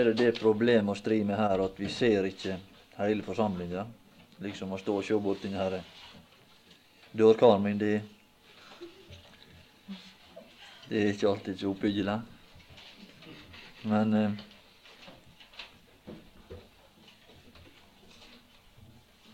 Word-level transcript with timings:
er 0.00 0.04
det 0.04 0.16
det 0.18 0.32
problemet 0.36 0.92
å 0.92 0.98
stri 0.98 1.22
med 1.24 1.38
her 1.40 1.62
at 1.64 1.78
vi 1.80 1.86
ser 1.88 2.26
ikke 2.28 2.58
hele 2.98 3.24
forsamlinga. 3.24 3.86
Liksom 4.44 4.74
å 4.76 4.78
stå 4.80 4.98
og 5.00 5.04
se 5.06 5.16
borti 5.16 5.48
her 5.54 5.78
dørkaren 7.16 7.62
min, 7.64 7.78
det, 7.80 8.02
det 10.90 11.00
er 11.00 11.14
ikke 11.14 11.30
alltid 11.30 11.62
så 11.62 11.70
oppbyggelig. 11.72 12.16
Men 13.88 14.12
eh, 14.18 14.34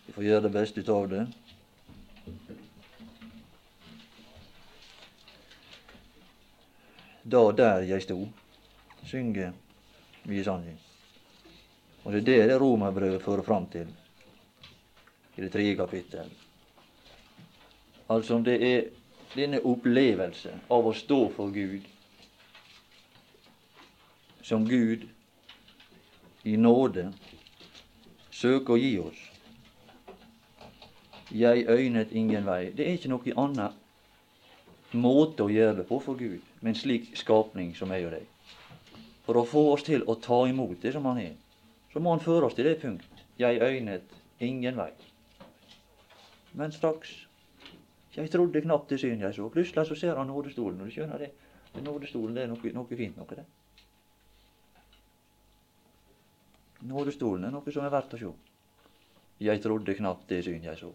vi 0.05 0.15
får 0.15 0.27
gjøre 0.29 0.45
det 0.47 0.53
beste 0.55 0.79
ut 0.79 0.93
av 0.95 1.09
det. 1.11 1.25
Da 7.35 7.43
der 7.59 7.83
jeg 7.91 8.07
sto, 8.07 8.21
synger 9.11 9.51
visangen. 10.23 10.79
Og 12.03 12.11
det 12.11 12.19
er 12.19 12.25
det 12.25 12.49
det 12.49 12.61
romerbrevet 12.61 13.23
fører 13.23 13.43
fram 13.43 13.67
til 13.71 13.87
i 15.35 15.41
det 15.41 15.51
tredje 15.51 15.75
kapittel. 15.75 16.29
Altså 18.09 18.35
om 18.35 18.43
det 18.43 18.57
er 18.67 18.83
denne 19.35 19.61
opplevelse 19.65 20.51
av 20.69 20.87
å 20.87 20.93
stå 20.93 21.19
for 21.33 21.53
Gud, 21.53 21.85
som 24.43 24.67
Gud 24.67 25.07
i 26.43 26.57
nåde 26.59 27.07
søker 28.31 28.75
å 28.75 28.81
gi 28.81 28.97
oss. 28.99 29.21
Jeg 31.31 31.65
øynet 31.69 32.11
ingen 32.11 32.45
vei. 32.45 32.67
Det 32.75 32.85
er 32.85 32.99
ikke 32.99 33.13
noe 33.13 33.37
annet 33.45 34.93
måte 34.93 35.47
å 35.47 35.49
gjøre 35.49 35.79
det 35.79 35.87
på 35.89 35.97
for 36.03 36.19
Gud, 36.19 36.43
med 36.61 36.75
en 36.75 36.81
slik 36.83 37.13
skapning 37.17 37.71
som 37.75 37.91
jeg 37.95 38.05
og 38.05 38.13
deg. 38.17 38.32
For 39.23 39.39
å 39.39 39.45
få 39.47 39.63
oss 39.73 39.85
til 39.87 40.03
å 40.09 40.17
ta 40.19 40.41
imot 40.49 40.81
det 40.83 40.93
som 40.95 41.05
Han 41.07 41.21
er, 41.21 41.35
så 41.93 41.99
må 41.99 42.11
Han 42.11 42.23
føre 42.23 42.49
oss 42.49 42.57
til 42.57 42.67
det 42.67 42.79
punkt. 42.81 43.23
Jeg 43.39 43.61
øynet 43.61 44.15
ingen 44.39 44.77
vei. 44.77 44.91
Men 46.53 46.71
straks 46.71 47.27
Jeg 48.13 48.29
trodde 48.29 48.61
knapt 48.61 48.89
det 48.89 48.99
syn 49.01 49.21
jeg 49.21 49.33
så. 49.33 49.47
Plutselig 49.49 49.87
så 49.87 49.95
ser 49.97 50.15
han 50.15 50.27
nådestolen, 50.29 50.81
og 50.81 50.85
du 50.85 50.93
skjønner 50.93 51.17
det. 51.17 51.31
Den 51.73 51.87
nådestolen 51.87 52.35
det 52.35 52.43
er 52.43 52.51
noe, 52.51 52.73
noe 52.75 52.97
fint 52.97 53.17
noe, 53.17 53.37
det. 53.39 53.45
Nådestolen 56.85 57.47
er 57.47 57.55
noe 57.55 57.73
som 57.73 57.87
er 57.87 57.93
verdt 57.95 58.13
å 58.13 58.19
se. 58.21 58.29
Jeg 59.41 59.63
trodde 59.63 59.95
knapt 59.97 60.29
det 60.29 60.43
syn 60.45 60.67
jeg 60.67 60.77
så. 60.77 60.91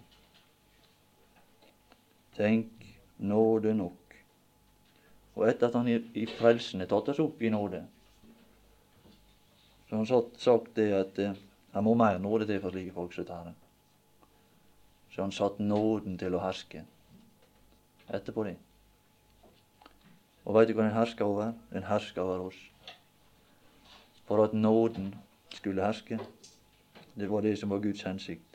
Tenk 2.38 2.86
nåde 3.18 3.74
nok. 3.74 4.14
Og 5.34 5.48
etter 5.48 5.66
at 5.66 5.74
han 5.74 5.90
i, 5.90 5.98
i 6.14 6.26
frelsen 6.38 6.84
er 6.84 6.90
tatt 6.90 7.10
oss 7.10 7.22
opp 7.24 7.42
i 7.42 7.50
nåde, 7.50 7.82
så 9.88 9.96
har 9.96 10.04
han 10.04 10.24
sagt 10.36 10.76
det 10.76 10.92
at 10.92 11.18
eh, 11.18 11.36
han 11.72 11.84
må 11.84 11.94
mer 11.94 12.18
nåde 12.18 12.46
til 12.46 12.60
for 12.60 12.74
slike 12.74 12.92
folk 12.92 13.12
som 13.14 13.24
dette. 13.24 13.54
Så 15.10 15.22
han 15.22 15.32
satt 15.32 15.60
nåden 15.60 16.18
til 16.20 16.36
å 16.36 16.42
herske 16.42 16.84
etterpå 18.08 18.44
det. 18.44 18.56
Og 20.44 20.56
veit 20.56 20.68
du 20.68 20.74
hva 20.76 20.86
den 20.86 20.96
herska 20.96 21.24
over? 21.24 21.52
Den 21.72 21.84
herska 21.88 22.24
over 22.24 22.48
oss. 22.48 22.60
For 24.28 24.44
at 24.44 24.52
nåden 24.56 25.14
skulle 25.52 25.84
herske. 25.84 26.20
Det 27.14 27.28
var 27.30 27.44
det 27.44 27.58
som 27.58 27.72
var 27.72 27.84
Guds 27.84 28.02
hensikt. 28.02 28.47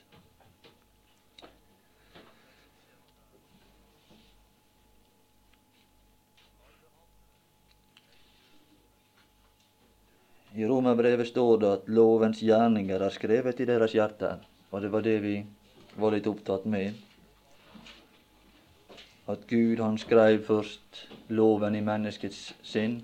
I 10.64 10.68
Romerbrevet 10.68 11.28
står 11.28 11.58
det 11.60 11.70
at 11.76 11.88
lovens 11.92 12.40
gjerninger 12.40 13.02
er 13.04 13.12
skrevet 13.12 13.58
i 13.60 13.66
deres 13.68 13.92
hjerter. 13.98 14.38
Og 14.72 14.80
det 14.82 14.92
var 14.94 15.04
det 15.04 15.18
vi 15.20 15.34
var 16.00 16.14
litt 16.16 16.30
opptatt 16.30 16.64
med. 16.72 16.94
At 19.28 19.44
Gud 19.50 19.82
han 19.84 20.00
skrev 20.00 20.40
først 20.48 21.02
loven 21.36 21.76
i 21.76 21.84
menneskets 21.84 22.54
sinn. 22.64 23.02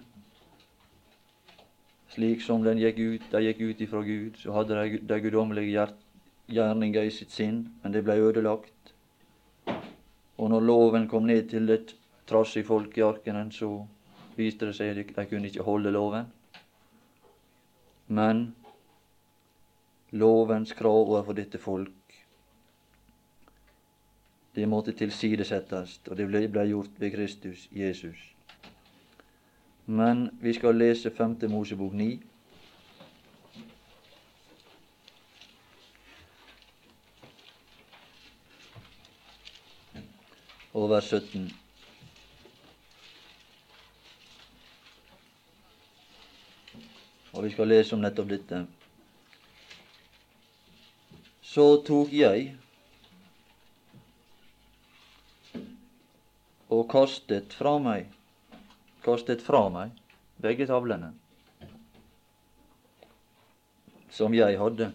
Slik 2.16 2.47
som 2.47 2.64
den 2.64 2.80
gikk 2.80 3.03
ut, 3.03 3.28
de 3.34 3.44
gikk 3.50 3.62
ut 3.66 3.84
ifra 3.84 4.06
Gud, 4.08 4.40
så 4.40 4.56
hadde 4.56 4.80
de 4.80 5.03
de 5.12 5.20
guddommelige 5.28 5.90
gjerninger 6.47 7.12
i 7.12 7.12
sitt 7.12 7.36
sinn, 7.36 7.66
men 7.84 7.91
det 7.91 8.06
ble 8.08 8.22
ødelagt. 8.24 8.96
Og 10.40 10.47
når 10.56 10.68
loven 10.72 11.12
kom 11.12 11.28
ned 11.28 11.52
til 11.52 11.68
et 11.76 11.91
trassig 12.24 12.64
folk 12.72 12.96
i 12.97 13.08
arkenen, 13.12 13.52
så 13.52 13.81
viste 14.40 14.72
det 14.72 14.80
seg 14.80 14.96
at 14.96 15.16
de 15.18 15.28
kunne 15.28 15.52
ikke 15.52 15.68
holde 15.68 15.91
loven. 15.91 16.39
Men 18.09 18.56
lovens 20.12 20.74
krav 20.74 21.12
overfor 21.12 21.38
dette 21.38 21.62
folk, 21.62 21.94
det 24.56 24.66
måtte 24.66 24.96
tilsidesettes, 24.97 26.00
og 26.09 26.18
det 26.18 26.25
ble, 26.28 26.66
gjort 26.72 26.97
ved 26.97 27.14
Kristus 27.14 27.68
Jesus. 27.72 28.18
Men 29.86 30.25
vi 30.42 30.53
skal 30.58 30.75
lese 30.75 31.12
5. 31.14 31.38
Mosebok 31.53 31.94
9. 31.94 32.09
Og 40.74 40.90
vers 40.90 41.14
17. 41.14 41.69
Og 47.40 47.46
vi 47.46 47.54
skal 47.54 47.70
lese 47.72 47.96
om 47.96 48.02
nettopp 48.04 48.34
dette. 48.34 48.58
Så 51.40 51.64
tok 51.88 52.12
jeg 52.12 52.50
og 56.68 56.84
kastet 56.92 57.56
fra 57.56 57.78
meg 57.80 58.12
kastet 59.08 59.40
fra 59.40 59.64
meg 59.72 59.96
begge 60.44 60.68
tavlene 60.68 61.14
som 64.12 64.36
jeg 64.36 64.60
hadde. 64.60 64.92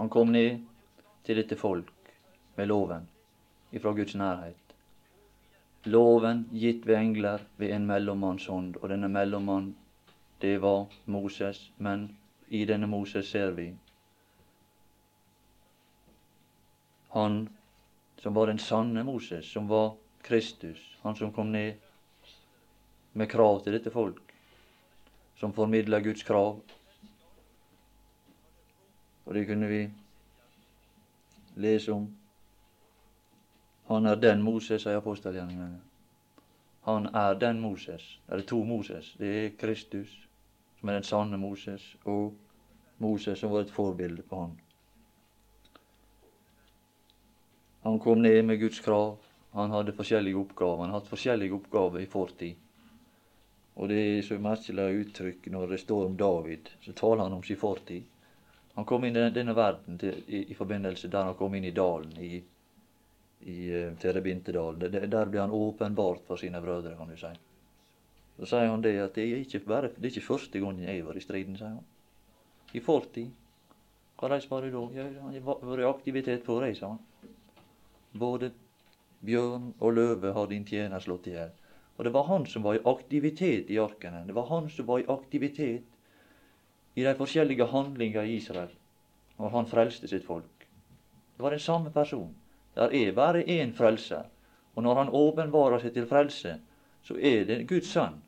Han 0.00 0.08
kom 0.08 0.32
ned 0.32 0.62
til 1.28 1.36
dette 1.36 1.60
folk 1.60 1.92
med 2.56 2.72
loven 2.72 3.04
ifra 3.76 3.92
Guds 3.92 4.16
nærhet. 4.16 4.62
Loven 5.84 6.46
gitt 6.56 6.86
ved 6.88 6.96
engler 6.96 7.44
ved 7.60 7.76
en 7.76 7.84
mellommannshånd, 7.92 8.78
og 8.80 8.88
denne 8.88 9.12
mellommann 9.12 9.74
det 10.38 10.58
var 10.58 10.86
Moses, 11.04 11.70
men 11.76 12.16
i 12.48 12.64
denne 12.64 12.86
Moses 12.86 13.30
ser 13.30 13.50
vi 13.50 13.76
han 17.08 17.48
som 18.18 18.34
var 18.34 18.46
den 18.46 18.58
sanne 18.58 19.04
Moses, 19.04 19.46
som 19.52 19.68
var 19.68 19.94
Kristus, 20.22 20.98
han 21.02 21.16
som 21.16 21.32
kom 21.32 21.52
ned 21.52 21.74
med 23.12 23.30
krav 23.30 23.62
til 23.64 23.72
dette 23.72 23.90
folk, 23.90 24.34
som 25.36 25.52
formidla 25.52 26.00
Guds 26.00 26.22
krav. 26.22 26.60
Og 29.24 29.34
det 29.34 29.46
kunne 29.46 29.68
vi 29.68 29.80
lese 31.56 31.92
om. 31.92 32.06
Han 33.88 34.06
er 34.06 34.20
den 34.20 34.42
Moses, 34.42 34.82
sier 34.82 35.00
apostelgjerningene. 35.00 35.80
Han 36.84 37.08
er 37.14 37.34
den 37.40 37.60
Moses. 37.60 38.20
Det 38.26 38.42
er 38.42 38.46
to 38.46 38.64
Moses. 38.64 39.14
Det 39.18 39.34
er 39.44 39.56
Kristus 39.58 40.25
er 40.88 41.00
den 41.00 41.08
sanne 41.08 41.38
Moses, 41.40 41.96
og 42.04 42.34
Moses 42.98 43.38
som 43.38 43.52
var 43.52 43.66
et 43.66 43.72
forbilde 43.72 44.22
på 44.22 44.40
han. 44.40 44.54
Han 47.86 47.98
kom 48.02 48.22
ned 48.22 48.42
med 48.44 48.60
Guds 48.60 48.80
krav. 48.80 49.18
Han 49.52 49.70
hadde 49.70 49.92
forskjellige 49.94 50.36
oppgaver. 50.36 50.84
Han 50.84 50.94
hadde 50.96 51.06
forskjellige 51.06 51.54
oppgaver 51.54 52.02
i 52.02 52.08
fortid. 52.10 52.56
Og 53.76 53.88
det 53.88 54.00
er 54.00 54.24
så 54.24 54.38
merkelig 54.42 55.04
uttrykk 55.04 55.46
når 55.52 55.70
det 55.70 55.78
står 55.84 56.06
om 56.08 56.16
David. 56.16 56.70
Så 56.80 56.92
taler 56.96 57.22
han 57.22 57.36
om 57.36 57.44
sin 57.44 57.60
fortid. 57.60 58.02
Han 58.74 58.84
kom 58.84 59.04
inn 59.04 59.16
i 59.16 59.28
denne 59.32 59.54
verden 59.56 59.98
til, 60.00 60.18
i, 60.26 60.42
i, 60.50 60.54
forbindelse 60.54 61.08
der 61.12 61.28
han 61.30 61.36
kom 61.38 61.54
inn 61.54 61.64
i 61.64 61.72
dalen, 61.76 62.12
i, 62.20 62.40
i 63.48 63.56
uh, 63.72 63.92
Terebintedalen. 64.00 64.82
Der 64.92 65.30
ble 65.30 65.40
han 65.40 65.54
åpenbart 65.54 66.26
for 66.26 66.40
sine 66.40 66.60
brødre, 66.60 66.96
kan 66.98 67.08
du 67.08 67.16
si. 67.20 67.30
Så 68.38 68.46
sier 68.50 68.68
han 68.68 68.84
det 68.84 68.94
at 69.00 69.14
det 69.16 69.24
er 69.24 69.40
ikke, 69.40 69.62
bare, 69.64 69.88
det 69.96 70.04
er 70.04 70.14
ikke 70.14 70.28
første 70.28 70.60
gangen 70.60 70.84
jeg 70.84 71.04
var 71.06 71.16
i 71.16 71.24
striden, 71.24 71.56
sier 71.56 71.72
han. 71.72 71.84
I 72.74 72.80
fortid. 72.80 73.30
Hvordan 74.16 74.42
var 74.50 74.64
det 74.64 74.72
da? 74.72 74.82
Jeg 74.96 75.42
har 75.44 75.62
vært 75.62 75.82
i 75.84 75.88
aktivitet 75.88 76.44
på 76.44 76.60
jeg, 76.64 76.76
sa 76.76 76.94
han. 76.94 77.32
Både 78.16 78.50
bjørn 79.24 79.72
og 79.80 79.92
løve 79.96 80.32
har 80.32 80.48
din 80.50 80.64
tjener 80.68 81.00
slått 81.00 81.28
i 81.28 81.36
hjel. 81.36 81.52
Og 81.96 82.04
det 82.04 82.12
var 82.12 82.28
han 82.28 82.46
som 82.46 82.64
var 82.64 82.76
i 82.76 82.84
aktivitet 82.84 83.70
i 83.72 83.78
arkene. 83.80 84.24
Det 84.26 84.34
var 84.36 84.48
han 84.50 84.68
som 84.72 84.88
var 84.88 85.00
i 85.00 85.08
aktivitet 85.08 85.84
i 86.96 87.04
de 87.04 87.14
forskjellige 87.16 87.68
handlinger 87.72 88.24
i 88.24 88.36
Israel 88.36 88.72
Og 89.38 89.50
han 89.52 89.66
frelste 89.68 90.08
sitt 90.08 90.24
folk. 90.24 90.68
Det 91.36 91.42
var 91.42 91.50
den 91.50 91.60
samme 91.60 91.90
person. 91.90 92.34
Der 92.74 92.92
er 92.92 93.12
bare 93.12 93.44
én 93.44 93.72
frelser. 93.76 94.24
Og 94.74 94.82
når 94.82 94.94
han 94.94 95.08
åpenbarer 95.08 95.78
seg 95.78 95.92
til 95.92 96.06
frelse, 96.06 96.60
så 97.02 97.16
er 97.20 97.44
det 97.44 97.68
Guds 97.68 97.88
sønn. 97.92 98.22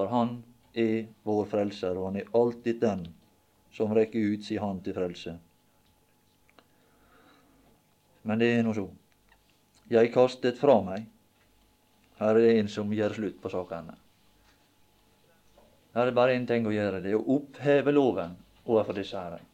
For 0.00 0.08
han 0.08 0.38
er 0.72 1.10
vår 1.28 1.42
frelser, 1.50 1.98
og 1.98 2.06
han 2.08 2.22
er 2.22 2.28
alltid 2.32 2.78
den 2.80 3.02
som 3.76 3.90
rekker 3.92 4.32
ut 4.32 4.46
si 4.46 4.56
hånd 4.56 4.80
til 4.86 4.96
frelse. 4.96 5.34
Men 8.24 8.40
det 8.40 8.48
er 8.54 8.64
nå 8.64 8.72
så. 8.72 8.86
Jeg 9.92 10.08
kastet 10.14 10.56
fra 10.56 10.78
meg. 10.86 11.04
Her 12.16 12.32
er 12.32 12.40
det 12.40 12.54
en 12.62 12.72
som 12.72 12.96
gjør 12.96 13.18
slutt 13.18 13.38
på 13.44 13.52
sakene. 13.52 13.98
Her 15.92 16.06
er 16.06 16.08
det 16.08 16.16
bare 16.16 16.38
én 16.38 16.48
ting 16.48 16.64
å 16.64 16.72
gjøre, 16.72 17.04
det 17.04 17.12
er 17.12 17.20
å 17.20 17.36
oppheve 17.36 17.92
loven 17.92 18.40
overfor 18.64 18.96
disse 18.96 19.20
her. 19.20 19.44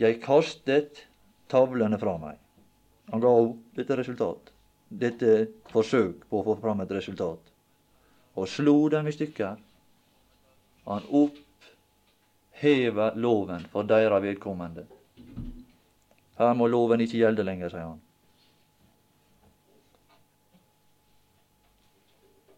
Jeg 0.00 0.22
kastet 0.24 1.04
tavlene 1.52 2.00
fra 2.00 2.16
meg. 2.24 2.40
Han 3.12 3.20
ga 3.20 3.36
dette 3.76 4.00
resultat, 4.00 4.52
dette 4.88 5.40
forsøk 5.76 6.24
på 6.30 6.40
å 6.40 6.46
få 6.46 6.60
fram 6.64 6.80
et 6.80 7.00
resultat, 7.02 7.51
og 8.34 8.48
slo 8.48 8.88
dem 8.92 9.06
i 9.08 9.12
stykker. 9.12 9.56
Han 10.84 11.02
opphever 11.22 13.16
loven 13.16 13.66
for 13.72 13.82
deres 13.88 14.22
vedkommende. 14.24 14.86
Her 16.38 16.54
må 16.58 16.66
loven 16.66 17.00
ikke 17.04 17.20
gjelde 17.20 17.44
lenger, 17.46 17.68
sier 17.70 17.86
han. 17.90 18.00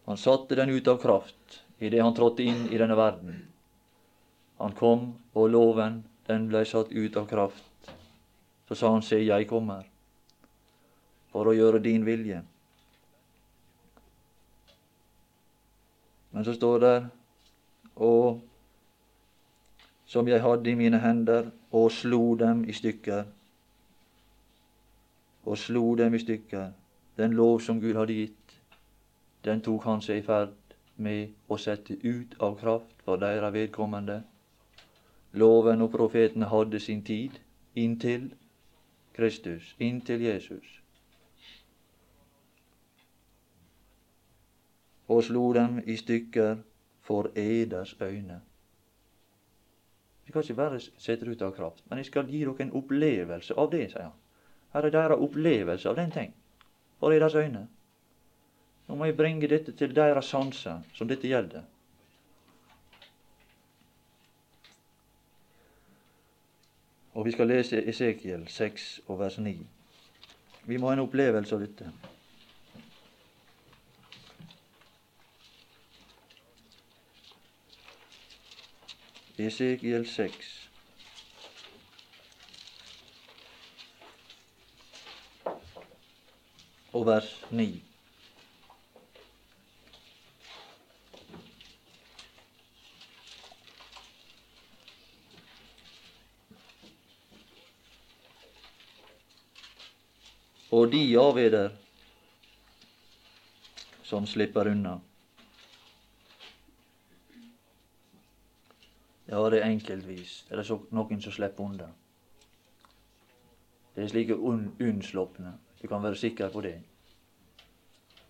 Han 0.05 0.17
satte 0.21 0.55
den 0.55 0.69
ut 0.69 0.87
av 0.87 0.97
kraft 1.01 1.61
idet 1.79 2.01
han 2.03 2.13
trådte 2.15 2.43
inn 2.45 2.67
i 2.71 2.77
denne 2.77 2.95
verden. 2.97 3.39
Han 4.61 4.71
kom, 4.77 5.13
og 5.33 5.49
loven, 5.51 6.03
den 6.29 6.47
blei 6.49 6.63
satt 6.65 6.93
ut 6.93 7.17
av 7.17 7.25
kraft. 7.27 7.91
Så 8.67 8.77
sa 8.79 8.91
han, 8.93 9.03
se, 9.03 9.19
jeg 9.19 9.47
kommer 9.49 9.83
for 11.33 11.49
å 11.49 11.55
gjøre 11.55 11.83
din 11.83 12.05
vilje. 12.07 12.39
Men 16.35 16.45
så 16.45 16.53
står 16.53 16.79
det, 16.83 16.95
og 17.95 18.41
som 20.05 20.27
jeg 20.27 20.41
hadde 20.43 20.69
i 20.69 20.75
mine 20.75 20.99
hender, 20.99 21.47
og 21.71 21.91
slo 21.91 22.35
dem 22.35 22.65
i 22.67 22.75
stykker. 22.75 23.23
Og 25.45 25.57
slo 25.57 25.95
dem 25.95 26.13
i 26.13 26.19
stykker. 26.19 26.73
Den 27.17 27.33
lov 27.33 27.59
som 27.63 27.79
Gud 27.79 27.95
hadde 27.95 28.19
gitt 28.19 28.45
den 29.45 29.61
tok 29.61 29.83
han 29.85 30.01
seg 30.01 30.19
i 30.19 30.25
ferd 30.25 30.53
med 31.05 31.33
å 31.47 31.57
sette 31.61 31.95
ut 32.01 32.33
av 32.41 32.55
kraft 32.57 33.03
for 33.05 33.21
deres 33.21 33.53
vedkommende. 33.53 34.23
Loven 35.37 35.83
og 35.85 35.91
profetene 35.93 36.49
hadde 36.49 36.79
sin 36.79 37.03
tid 37.05 37.37
inntil 37.75 38.31
Kristus, 39.13 39.75
inntil 39.79 40.23
Jesus. 40.25 40.65
Og 45.07 45.23
slo 45.23 45.53
dem 45.53 45.79
i 45.85 45.95
stykker 45.97 46.55
for 47.01 47.29
eders 47.35 47.95
øyne. 48.01 48.41
Vi 50.25 50.31
kan 50.31 50.41
ikke 50.41 50.53
bare 50.53 50.79
sette 50.79 51.29
ut 51.29 51.41
av 51.41 51.53
kraft, 51.53 51.83
men 51.89 51.97
jeg 51.97 52.05
skal 52.05 52.29
gi 52.29 52.39
dere 52.41 52.65
en 52.65 52.73
opplevelse 52.73 53.53
av 53.53 53.69
det, 53.71 53.91
sier 53.91 54.07
han. 54.07 54.15
Her 54.73 54.87
er 54.87 54.95
deres 54.95 55.21
opplevelse 55.21 55.89
av 55.89 55.95
den 55.95 56.11
ting, 56.11 56.33
for 56.99 57.13
eders 57.13 57.35
øyne. 57.35 57.67
Nå 58.87 58.95
må 58.95 59.05
jeg 59.05 59.17
bringe 59.17 59.47
dette 59.47 59.71
til 59.71 59.95
deres 59.95 60.25
sanser, 60.25 60.81
som 60.93 61.07
dette 61.07 61.27
gjelder. 61.27 61.61
Og 67.15 67.25
vi 67.25 67.31
skal 67.31 67.47
lese 67.47 67.79
Esekiel 67.87 68.47
6 68.47 69.01
og 69.07 69.19
vers 69.19 69.37
9. 69.39 69.55
Vi 70.65 70.77
må 70.77 70.89
ha 70.89 70.97
en 70.97 71.05
opplevelse 71.05 71.55
av 71.55 71.61
dette. 71.61 71.87
Esekiel 79.37 80.07
6. 80.07 80.69
Og 86.93 87.05
vers 87.05 87.33
9. 87.51 87.83
og 100.75 100.91
de 100.91 101.03
av 101.17 101.37
eder 101.39 101.71
som 104.05 104.25
slipper 104.27 104.67
unna. 104.69 104.97
Ja, 109.27 109.49
det 109.49 109.61
er 109.61 109.69
enkeltvis. 109.69 110.45
Det 110.49 110.59
er 110.59 110.81
noen 110.93 111.21
som 111.21 111.33
slipper 111.33 111.63
unna. 111.65 111.87
Det 113.95 114.03
er 114.03 114.11
slike 114.11 114.35
un 114.35 114.67
unnslupne. 114.79 115.53
Du 115.81 115.87
kan 115.87 116.03
være 116.03 116.15
sikker 116.15 116.49
på 116.49 116.61
det. 116.61 116.75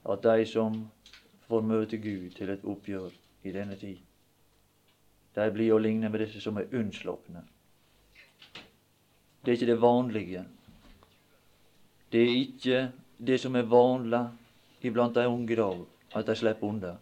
At 0.10 0.24
de 0.24 0.46
som 0.46 0.86
får 1.48 1.62
møte 1.62 1.98
Gud 1.98 2.30
til 2.38 2.50
et 2.50 2.64
oppgjør 2.64 3.10
i 3.44 3.52
denne 3.52 3.76
tid, 3.76 3.98
de 5.36 5.52
blir 5.52 5.74
å 5.74 5.82
ligne 5.82 6.10
med 6.10 6.22
disse 6.22 6.42
som 6.42 6.58
er 6.58 6.72
unnslupne. 6.72 7.44
Det 9.44 9.52
er 9.52 9.58
ikke 9.58 9.72
det 9.72 9.82
vanlige. 9.82 10.46
Det 12.12 12.22
er 12.22 12.38
ikke 12.40 12.92
det 13.18 13.40
som 13.42 13.56
er 13.56 13.68
vanlig 13.68 14.22
iblant 14.82 15.16
de 15.16 15.28
unge 15.28 15.54
i 15.54 15.56
dag, 15.60 15.82
at 16.16 16.28
de 16.28 16.36
slipper 16.36 16.68
unna. 16.68 16.96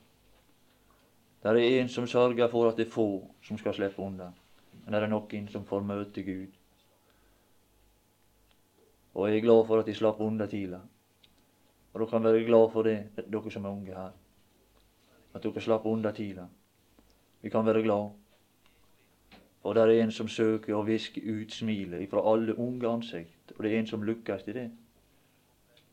Det 1.43 1.51
er 1.51 1.81
en 1.81 1.89
som 1.89 2.07
sørger 2.07 2.47
for 2.47 2.69
at 2.69 2.77
det 2.77 2.85
er 2.87 2.91
få 2.91 3.27
som 3.43 3.57
skal 3.57 3.73
slippe 3.75 3.99
unna. 4.01 4.29
Men 4.83 4.93
det 4.93 5.01
er 5.03 5.11
noen 5.11 5.47
som 5.51 5.65
får 5.67 5.81
møte 5.83 6.23
Gud. 6.23 6.53
Og 9.13 9.27
jeg 9.27 9.37
er 9.37 9.45
glad 9.45 9.65
for 9.67 9.79
at 9.79 9.85
de 9.85 9.95
slapp 9.95 10.21
unna 10.23 10.47
tidlig. 10.47 10.79
Og 11.93 11.99
dere 11.99 12.09
kan 12.09 12.23
være 12.23 12.45
glad 12.47 12.71
for 12.71 12.87
det, 12.87 12.97
dere 13.15 13.51
som 13.51 13.65
er 13.65 13.75
unge 13.75 13.95
her. 13.95 14.13
At 15.35 15.43
dere 15.43 15.61
slapp 15.61 15.85
unna 15.85 16.11
tidlig. 16.11 16.47
Vi 17.41 17.49
kan 17.49 17.65
være 17.65 17.83
glad. 17.83 18.09
Og 19.63 19.75
det 19.75 19.83
er 19.83 20.03
en 20.03 20.11
som 20.11 20.27
søker 20.27 20.75
å 20.75 20.85
viske 20.87 21.21
ut 21.21 21.51
smilet 21.51 22.09
fra 22.09 22.23
alle 22.33 22.55
unge 22.55 22.87
ansikt. 22.87 23.51
Og 23.57 23.63
det 23.63 23.73
er 23.73 23.79
en 23.79 23.91
som 23.91 24.03
lykkes 24.03 24.47
i 24.47 24.55
det. 24.55 24.65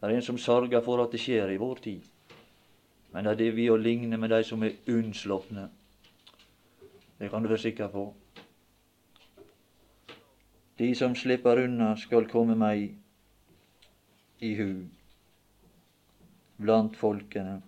Det 0.01 0.09
er 0.09 0.15
en 0.15 0.23
som 0.23 0.39
sørger 0.39 0.81
for 0.81 1.03
at 1.03 1.13
det 1.13 1.21
skjer 1.21 1.51
i 1.51 1.59
vår 1.61 1.83
tid. 1.85 2.07
Men 3.13 3.25
det 3.25 3.33
er 3.33 3.39
det 3.41 3.51
vi 3.57 3.71
å 3.71 3.77
ligne 3.77 4.17
med 4.17 4.31
de 4.31 4.43
som 4.47 4.63
er 4.63 4.77
unnslupne. 4.89 5.69
Det 7.19 7.31
kan 7.31 7.43
du 7.43 7.49
være 7.51 7.65
sikker 7.65 7.89
på. 7.93 8.05
De 10.79 10.95
som 10.95 11.15
slipper 11.15 11.65
unna, 11.65 11.97
skal 11.97 12.29
komme 12.31 12.55
meg 12.57 12.95
i 14.41 14.55
hu 14.57 14.71
blant 16.61 16.97
folkene. 16.97 17.59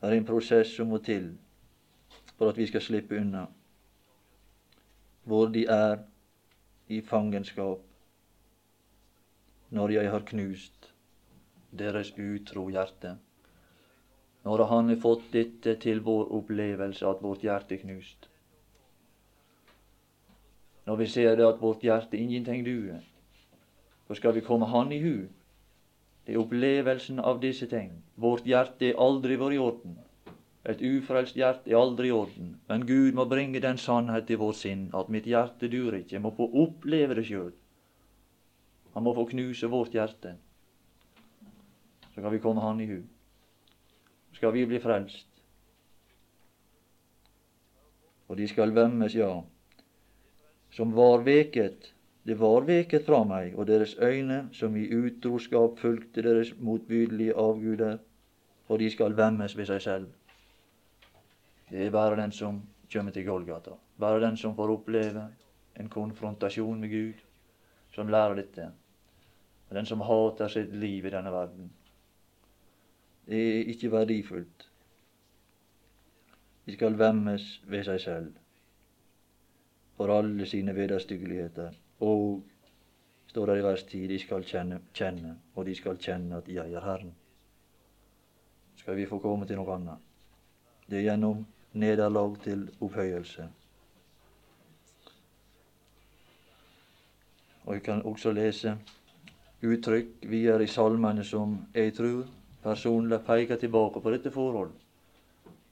Det 0.00 0.08
er 0.10 0.16
en 0.16 0.26
prosess 0.26 0.72
som 0.76 0.90
må 0.90 0.98
til 1.02 1.32
for 2.36 2.50
at 2.50 2.58
vi 2.58 2.66
skal 2.66 2.84
slippe 2.84 3.16
unna 3.18 3.46
hvor 5.26 5.48
de 5.50 5.64
er 5.66 5.98
i 6.88 7.00
fangenskap 7.02 7.80
når 9.74 9.94
jeg 9.96 10.10
har 10.10 10.26
knust 10.28 10.92
deres 11.74 12.12
utro 12.14 12.68
hjerte. 12.70 13.16
Når 14.46 14.64
Han 14.70 14.88
har 14.88 14.98
fått 15.02 15.24
dette 15.32 15.74
til 15.82 16.00
vår 16.06 16.28
opplevelse, 16.38 17.02
at 17.08 17.22
vårt 17.22 17.42
hjerte 17.42 17.74
er 17.74 17.80
knust. 17.82 18.28
Når 20.86 20.96
vi 21.00 21.06
ser 21.10 21.34
det 21.36 21.48
at 21.48 21.58
vårt 21.58 21.82
hjerte 21.82 22.16
ingenting 22.16 22.62
duer, 22.62 23.00
så 24.06 24.14
skal 24.14 24.36
vi 24.36 24.44
komme 24.46 24.68
Han 24.70 24.92
i 24.94 25.00
hu. 25.02 25.26
Det 26.26 26.34
er 26.34 26.38
opplevelsen 26.38 27.18
av 27.18 27.40
disse 27.42 27.66
ting. 27.66 27.90
Vårt 28.14 28.46
hjerte 28.46 28.92
er 28.92 29.02
aldri 29.02 29.34
vært 29.40 29.56
i 29.56 29.58
orden. 29.62 29.98
Et 30.66 30.80
ufrelst 30.82 31.34
hjerte 31.38 31.70
er 31.70 31.80
aldri 31.80 32.12
i 32.12 32.14
orden. 32.14 32.54
Men 32.70 32.86
Gud 32.86 33.18
må 33.18 33.26
bringe 33.26 33.60
den 33.62 33.78
sannhet 33.82 34.26
til 34.30 34.38
vårt 34.38 34.60
sinn 34.62 34.88
at 34.94 35.10
mitt 35.10 35.26
hjerte 35.26 35.70
duer 35.70 35.98
ikke. 35.98 36.16
Jeg 36.16 36.22
må 36.22 36.30
få 36.38 36.46
oppleve 36.62 37.18
det 37.18 37.26
sjøl. 37.26 37.50
Han 38.94 39.06
må 39.06 39.14
få 39.14 39.26
knuse 39.34 39.74
vårt 39.74 39.94
hjerte. 39.94 40.36
Så 42.14 42.22
kan 42.22 42.30
vi 42.30 42.42
komme 42.42 42.62
Han 42.62 42.80
i 42.80 42.90
hu. 42.94 42.98
Skal 44.36 44.52
vi 44.52 44.66
bli 44.68 44.80
frelst. 44.80 45.28
Og 48.28 48.36
de 48.36 48.48
skal 48.50 48.74
vemmes, 48.74 49.14
ja, 49.14 49.30
som 50.74 50.92
var 50.92 51.24
veket. 51.24 51.92
Det 52.26 52.34
var 52.40 52.66
veket 52.66 53.06
fra 53.06 53.22
meg, 53.24 53.54
og 53.54 53.68
deres 53.70 53.94
øyne 54.02 54.48
som 54.52 54.76
i 54.76 54.88
utroskap 54.92 55.78
fulgte 55.78 56.24
deres 56.26 56.52
motbydelige 56.58 57.36
avguder, 57.38 57.98
og 58.68 58.78
de 58.82 58.90
skal 58.90 59.14
vemmes 59.16 59.56
ved 59.56 59.70
seg 59.70 59.82
selv. 59.82 60.08
Det 61.70 61.86
er 61.86 61.94
bare 61.94 62.18
den 62.18 62.34
som 62.34 62.60
kommer 62.92 63.14
til 63.14 63.26
Golgata, 63.26 63.78
bare 63.98 64.20
den 64.26 64.36
som 64.36 64.56
får 64.58 64.74
oppleve 64.74 65.28
en 65.78 65.88
konfrontasjon 65.88 66.80
med 66.80 66.90
Gud, 66.90 67.22
som 67.94 68.10
lærer 68.10 68.42
dette 68.42 68.72
og 69.68 69.74
den 69.74 69.86
som 69.86 70.02
hater 70.06 70.50
sitt 70.50 70.74
liv 70.74 71.06
i 71.06 71.10
denne 71.10 71.32
verden. 71.32 71.70
Det 73.26 73.58
er 73.58 73.70
ikke 73.72 73.90
verdifullt. 73.92 74.70
De 76.66 76.72
skal 76.72 76.98
vemmes 76.98 77.62
ved 77.66 77.84
seg 77.86 78.00
selv 78.00 78.32
for 79.96 80.12
alle 80.18 80.46
sine 80.46 80.74
vederstyggeligheter. 80.76 81.74
Og, 82.00 82.42
står 83.26 83.46
det 83.46 83.58
i 83.58 83.64
vers 83.64 83.84
10, 83.84 84.06
de 84.06 84.18
skal 84.18 84.44
kjenne, 84.44 84.80
kjenne, 84.94 85.36
og 85.54 85.66
de 85.66 85.74
skal 85.74 85.98
kjenne 85.98 86.36
at 86.36 86.48
jeg 86.48 86.72
er 86.72 86.84
Herren. 86.84 87.14
Skal 88.76 88.96
vi 88.96 89.06
få 89.06 89.18
komme 89.18 89.46
til 89.46 89.56
noe 89.56 89.74
annet? 89.74 90.02
Det 90.86 90.98
er 90.98 91.08
gjennom 91.08 91.46
nederlag 91.72 92.36
til 92.44 92.68
opphøyelse. 92.80 93.48
Og 97.64 97.74
jeg 97.74 97.82
kan 97.82 98.02
også 98.02 98.32
lese 98.32 98.76
uttrykk 99.62 100.26
videre 100.30 100.62
i 100.62 100.70
salmene 100.70 101.24
som 101.24 101.56
jeg 101.74 101.94
tror 101.94 102.26
personlig 102.66 103.20
peker 103.26 103.56
tilbake 103.62 104.00
på 104.02 104.10
dette 104.10 104.30
forhold 104.34 104.72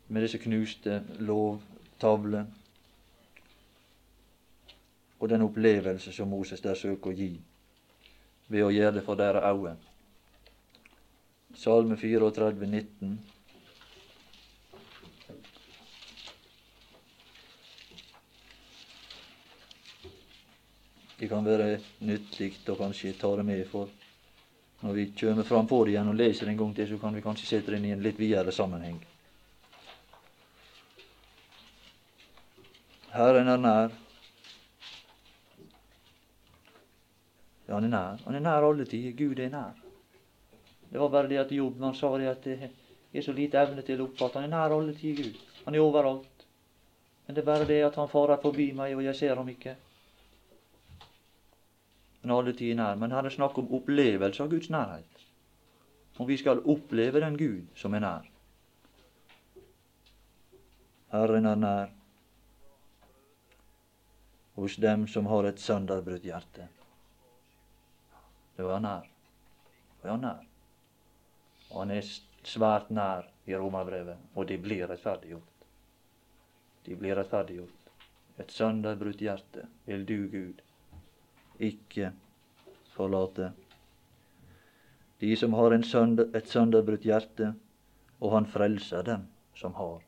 med 0.08 0.22
disse 0.22 0.38
knuste 0.38 1.00
lovtavler 1.26 2.44
og 5.18 5.28
den 5.28 5.42
opplevelse 5.42 6.12
som 6.12 6.30
Moses 6.30 6.62
der 6.62 6.78
søker 6.78 7.10
å 7.10 7.16
gi 7.18 7.32
ved 8.46 8.62
å 8.62 8.70
gjøre 8.70 8.98
det 8.98 9.02
for 9.06 9.18
deres 9.18 9.42
øyne. 9.48 9.74
Salme 11.56 11.96
34, 11.96 12.66
19. 12.66 13.18
Det 21.18 21.28
kan 21.30 21.46
være 21.46 21.78
nyttig 22.04 22.52
å 22.68 22.78
kanskje 22.78 23.14
ta 23.18 23.30
det 23.38 23.46
med, 23.48 23.64
for 23.70 23.88
når 24.84 24.92
vi 24.92 25.04
kommer 25.16 25.42
fram 25.42 25.66
på 25.66 25.78
det 25.84 25.94
igjen 25.94 26.08
og 26.12 26.16
leser 26.18 26.48
en 26.50 26.56
gang 26.60 26.72
til, 26.76 26.88
så 26.88 26.98
kan 27.00 27.14
vi 27.16 27.22
kanskje 27.24 27.46
sette 27.48 27.72
det 27.72 27.78
inn 27.78 27.86
i 27.88 27.92
en 27.94 28.02
litt 28.04 28.18
videre 28.20 28.52
sammenheng. 28.52 28.98
Herren 33.14 33.48
er 33.48 33.62
nær. 33.62 33.94
Ja, 37.64 37.78
han 37.78 37.88
er 37.88 37.94
nær. 37.94 38.20
Han 38.26 38.36
er 38.36 38.44
nær 38.44 38.68
alle 38.68 38.84
tider. 38.90 39.16
Gud 39.16 39.40
er 39.40 39.48
nær. 39.54 39.80
Det 40.90 41.00
var 41.00 41.08
bare 41.16 41.32
det 41.32 41.40
at 41.46 41.56
Jobb 41.56 41.80
han 41.80 41.96
sa 41.96 42.12
det 42.20 42.28
at 42.34 42.44
det 42.44 42.70
er 43.14 43.24
så 43.24 43.32
lite 43.32 43.62
evne 43.64 43.86
til 43.88 44.04
å 44.04 44.10
oppfatte. 44.10 44.42
Han 44.42 44.50
er 44.50 44.56
nær 44.58 44.76
alle 44.76 44.92
tider, 44.98 45.30
Gud. 45.30 45.40
Han 45.64 45.78
er 45.78 45.86
overalt. 45.86 46.44
Men 47.24 47.38
det 47.38 47.40
er 47.40 47.48
bare 47.54 47.72
det 47.72 47.80
at 47.88 47.96
han 47.96 48.12
farer 48.12 48.42
forbi 48.42 48.68
meg, 48.76 48.98
og 48.98 49.06
jeg 49.08 49.16
ser 49.16 49.40
ham 49.40 49.48
ikke 49.48 49.78
men 52.24 52.32
alle 52.32 52.54
tider 52.56 52.78
nær. 52.80 52.96
Men 52.96 53.12
her 53.12 53.26
er 53.28 53.34
snakk 53.34 53.58
om 53.60 53.72
opplevelse 53.76 54.40
av 54.42 54.48
Guds 54.48 54.70
nærhet. 54.72 55.24
Og 56.16 56.28
vi 56.30 56.38
skal 56.40 56.62
oppleve 56.70 57.20
den 57.20 57.36
Gud 57.36 57.66
som 57.76 57.94
er 57.94 58.00
nær. 58.00 58.30
Herren 61.12 61.46
er 61.46 61.60
nær 61.60 61.92
hos 64.56 64.78
dem 64.80 65.04
som 65.10 65.28
har 65.28 65.50
et 65.50 65.60
sønderbrutt 65.60 66.24
hjerte. 66.24 66.68
Det 68.56 68.64
var 68.64 68.80
nær. 68.80 69.06
Da 70.00 70.08
er 70.08 70.14
han 70.14 70.24
nær. 70.24 70.42
Og 71.70 71.80
han 71.82 71.92
er 71.98 72.12
svært 72.46 72.88
nær 72.94 73.28
i 73.44 73.56
romerbrevet, 73.58 74.30
og 74.34 74.48
de 74.48 74.56
blir 74.62 74.88
rettferdiggjort. 74.88 75.66
De 76.86 76.96
blir 76.96 77.18
rettferdiggjort. 77.20 77.90
Et 78.40 78.50
sønderbrutt 78.50 79.20
hjerte 79.20 79.68
vil 79.84 80.06
du, 80.08 80.18
Gud, 80.32 80.63
ikke 81.60 82.12
forlate. 82.94 83.52
De 85.20 85.36
som 85.36 85.52
har 85.52 85.82
sønder, 85.82 86.30
et 86.36 86.48
sønderbrutt 86.48 87.04
hjerte, 87.04 87.54
og 88.20 88.32
han 88.32 88.46
frelser 88.46 89.02
dem 89.02 89.26
som 89.54 89.74
har. 89.74 90.02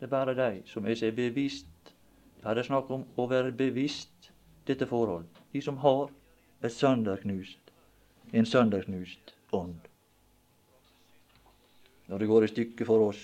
Det 0.00 0.06
er 0.06 0.10
bare 0.10 0.34
de 0.34 0.62
som 0.66 0.86
er 0.86 0.94
seg 0.94 1.14
bevisst. 1.16 1.94
Her 2.42 2.50
er 2.50 2.54
det 2.54 2.66
snakk 2.66 2.90
om 2.90 3.04
å 3.16 3.26
være 3.26 3.52
bevisst 3.52 4.30
dette 4.66 4.86
forhold. 4.86 5.26
De 5.52 5.62
som 5.62 5.76
har 5.82 6.10
et 6.62 6.72
sønderknust, 6.72 7.72
en 8.32 8.46
sønderknust 8.46 9.34
ånd. 9.52 9.78
Når 12.08 12.18
det 12.18 12.28
går 12.28 12.44
i 12.44 12.52
stykker 12.52 12.88
for 12.88 13.08
oss, 13.08 13.22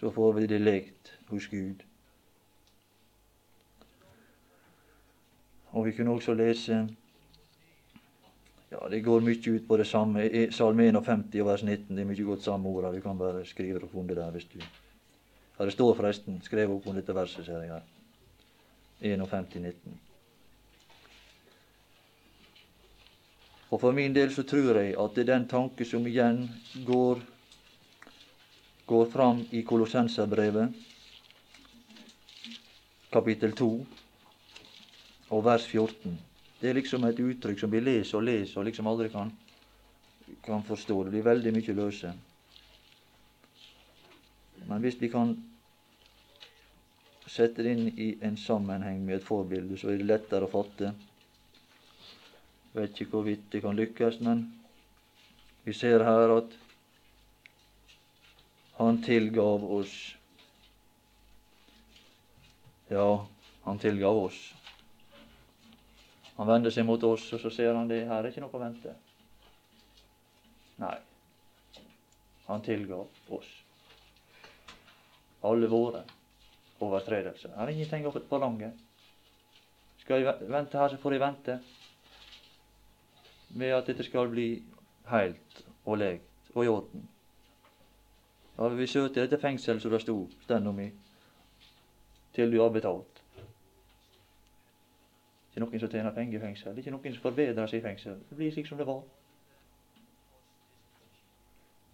så 0.00 0.10
får 0.14 0.32
vi 0.38 0.46
det 0.46 0.60
lekt 0.62 1.12
hos 1.28 1.48
Gud. 1.50 1.87
Og 5.78 5.84
vi 5.86 5.92
kunne 5.94 6.10
også 6.10 6.34
lese 6.34 6.88
Ja, 8.70 8.88
det 8.90 9.00
går 9.04 9.22
mye 9.24 9.52
ut 9.54 9.68
på 9.68 9.76
det 9.80 9.86
samme. 9.86 10.26
I 10.26 10.50
Salme 10.52 10.88
51 10.90 11.44
vers 11.46 11.62
19. 11.62 11.96
Det 11.96 12.02
er 12.02 12.08
mye 12.08 12.24
godt 12.26 12.42
samme 12.42 12.68
ord. 12.68 12.90
Du 12.92 13.00
kan 13.00 13.18
bare 13.18 13.44
skrive 13.46 13.82
og 13.82 13.90
funne 13.92 14.08
det 14.08 14.16
der 14.16 14.30
hvis 14.34 14.50
du 14.50 14.58
Ja, 14.58 15.64
det 15.64 15.72
står 15.72 15.94
forresten 15.94 16.42
skrevet 16.42 16.74
opp 16.74 16.86
om 16.86 16.94
dette 16.94 17.14
verset, 17.14 17.46
ser 17.46 17.62
jeg 17.62 17.72
her. 17.72 17.86
51, 19.00 19.54
19. 19.54 20.00
Og 23.70 23.80
for 23.80 23.92
min 23.92 24.14
del 24.14 24.30
så 24.34 24.42
tror 24.42 24.78
jeg 24.78 24.94
at 24.98 25.14
det 25.16 25.24
er 25.24 25.32
den 25.32 25.48
tanke 25.48 25.84
som 25.84 26.06
igjen 26.06 26.44
går, 26.86 27.18
går 28.86 29.10
fram 29.10 29.42
i 29.50 29.62
Kolossenserbrevet, 29.62 30.74
kapittel 33.12 33.52
2 33.52 33.72
og 35.30 35.44
vers 35.44 35.66
14. 35.66 36.18
Det 36.60 36.70
er 36.70 36.78
liksom 36.78 37.04
et 37.06 37.20
uttrykk 37.22 37.60
som 37.60 37.70
vi 37.72 37.82
leser 37.82 38.18
og 38.18 38.26
leser 38.26 38.60
og 38.60 38.66
liksom 38.66 38.88
aldri 38.90 39.10
kan, 39.12 39.30
kan 40.44 40.64
forstå. 40.66 41.04
Det 41.04 41.14
blir 41.14 41.28
veldig 41.28 41.52
mye 41.54 41.76
løse. 41.76 42.14
Men 44.68 44.82
hvis 44.82 44.98
vi 45.00 45.10
kan 45.12 45.36
sette 47.28 47.62
det 47.62 47.74
inn 47.76 47.88
i 48.00 48.08
en 48.24 48.36
sammenheng 48.40 49.04
med 49.04 49.20
et 49.20 49.26
forbilde, 49.26 49.78
så 49.78 49.92
er 49.92 50.00
det 50.00 50.08
lettere 50.08 50.48
å 50.48 50.52
fatte. 50.52 50.92
Vet 52.74 53.00
ikke 53.00 53.18
hvorvidt 53.18 53.48
det 53.52 53.62
kan 53.64 53.76
lykkes, 53.76 54.20
men 54.24 54.46
vi 55.64 55.74
ser 55.76 56.04
her 56.04 56.34
at 56.38 56.56
han 58.78 59.00
tilgav 59.04 59.64
oss. 59.78 59.94
Ja, 62.88 63.26
han 63.64 63.80
tilgav 63.82 64.24
oss. 64.28 64.38
Han 66.38 66.46
vender 66.46 66.70
seg 66.70 66.86
mot 66.86 67.02
oss, 67.02 67.24
og 67.34 67.40
så 67.42 67.50
ser 67.50 67.74
han 67.74 67.88
det 67.90 68.04
her 68.06 68.22
er 68.22 68.30
ikke 68.30 68.42
noe 68.44 68.54
å 68.54 68.62
vente. 68.62 68.92
Nei, 70.78 70.94
han 72.46 72.62
tilgav 72.62 73.34
oss 73.34 73.48
alle 75.48 75.66
våre 75.70 76.04
overtredelser. 76.82 77.52
Her 77.56 77.66
er 77.66 77.74
ingenting 77.74 78.06
å 78.06 78.14
forlange. 78.30 78.70
Skal 80.02 80.22
jeg 80.22 80.48
vente 80.50 80.78
her, 80.78 80.94
så 80.94 81.02
får 81.02 81.16
jeg 81.16 81.24
vente 81.24 81.58
med 83.58 83.74
at 83.74 83.90
dette 83.90 84.06
skal 84.06 84.30
bli 84.30 84.48
heilt 85.10 85.62
og 85.84 85.98
legt 85.98 86.50
og 86.54 86.64
i 86.64 86.70
orden. 86.70 87.06
Da 88.56 88.66
vil 88.70 88.82
vi 88.82 88.90
søke 88.90 89.22
dette 89.22 89.38
fengselet 89.42 89.82
som 89.82 89.94
det 89.94 90.02
sto 90.02 90.20
stenda 90.44 90.74
i, 90.82 90.90
til 92.34 92.50
du 92.54 92.60
har 92.62 92.74
betalt 92.74 93.17
ikke 95.58 95.66
noen 95.66 95.82
som 95.82 95.90
tjener 95.90 96.14
penger 96.14 96.38
i 96.38 96.42
fengsel. 96.42 96.74
Det 96.74 96.82
er 96.82 96.86
ikke 96.86 96.96
noen 96.96 97.14
som 97.16 97.24
forbedrer 97.24 97.70
seg 97.70 97.80
i 97.80 97.84
fengsel. 97.84 98.20
Det 98.28 98.38
blir 98.38 98.52
slik 98.54 98.68
som 98.68 98.78
det 98.78 98.86
var. 98.86 99.02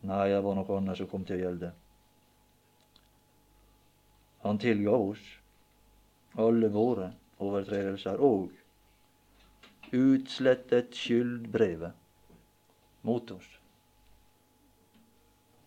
Nei, 0.04 0.28
det 0.28 0.42
var 0.44 0.58
noe 0.58 0.76
annet 0.76 1.00
som 1.00 1.08
kom 1.08 1.24
til 1.24 1.38
å 1.38 1.44
gjelde. 1.46 1.72
Han 4.44 4.60
tilga 4.60 4.92
oss 4.92 5.24
alle 6.36 6.68
våre 6.68 7.08
overtredelser 7.40 8.20
og 8.20 8.52
utslettet 9.94 10.96
skyldbrevet 10.98 11.92
mot 13.08 13.30
oss. 13.32 13.48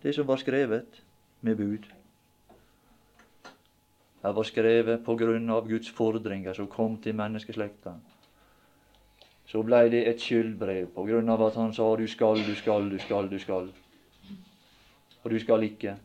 Det 0.03 0.13
som 0.13 0.27
var 0.29 0.37
skrevet 0.37 1.01
med 1.41 1.57
bud. 1.57 1.89
Det 4.21 4.35
var 4.35 4.43
skrevet 4.43 5.03
på 5.05 5.15
grunn 5.15 5.49
av 5.49 5.67
Guds 5.69 5.89
fordringer 5.93 6.53
som 6.53 6.67
kom 6.67 6.97
til 7.01 7.15
menneskeslekta. 7.15 7.93
Så 9.47 9.61
blei 9.63 9.87
det 9.89 10.03
et 10.09 10.21
skyldbrev 10.21 10.89
på 10.95 11.05
grunn 11.07 11.29
av 11.29 11.45
at 11.45 11.55
han 11.55 11.73
sa 11.73 11.85
du 11.95 12.07
skal, 12.07 12.41
du 12.43 12.55
skal, 12.55 12.89
du 12.89 12.97
skal, 12.99 13.29
du 13.29 13.39
skal. 13.39 13.69
Og 15.23 15.31
du 15.31 15.39
skal 15.39 15.63
ikke. 15.63 15.95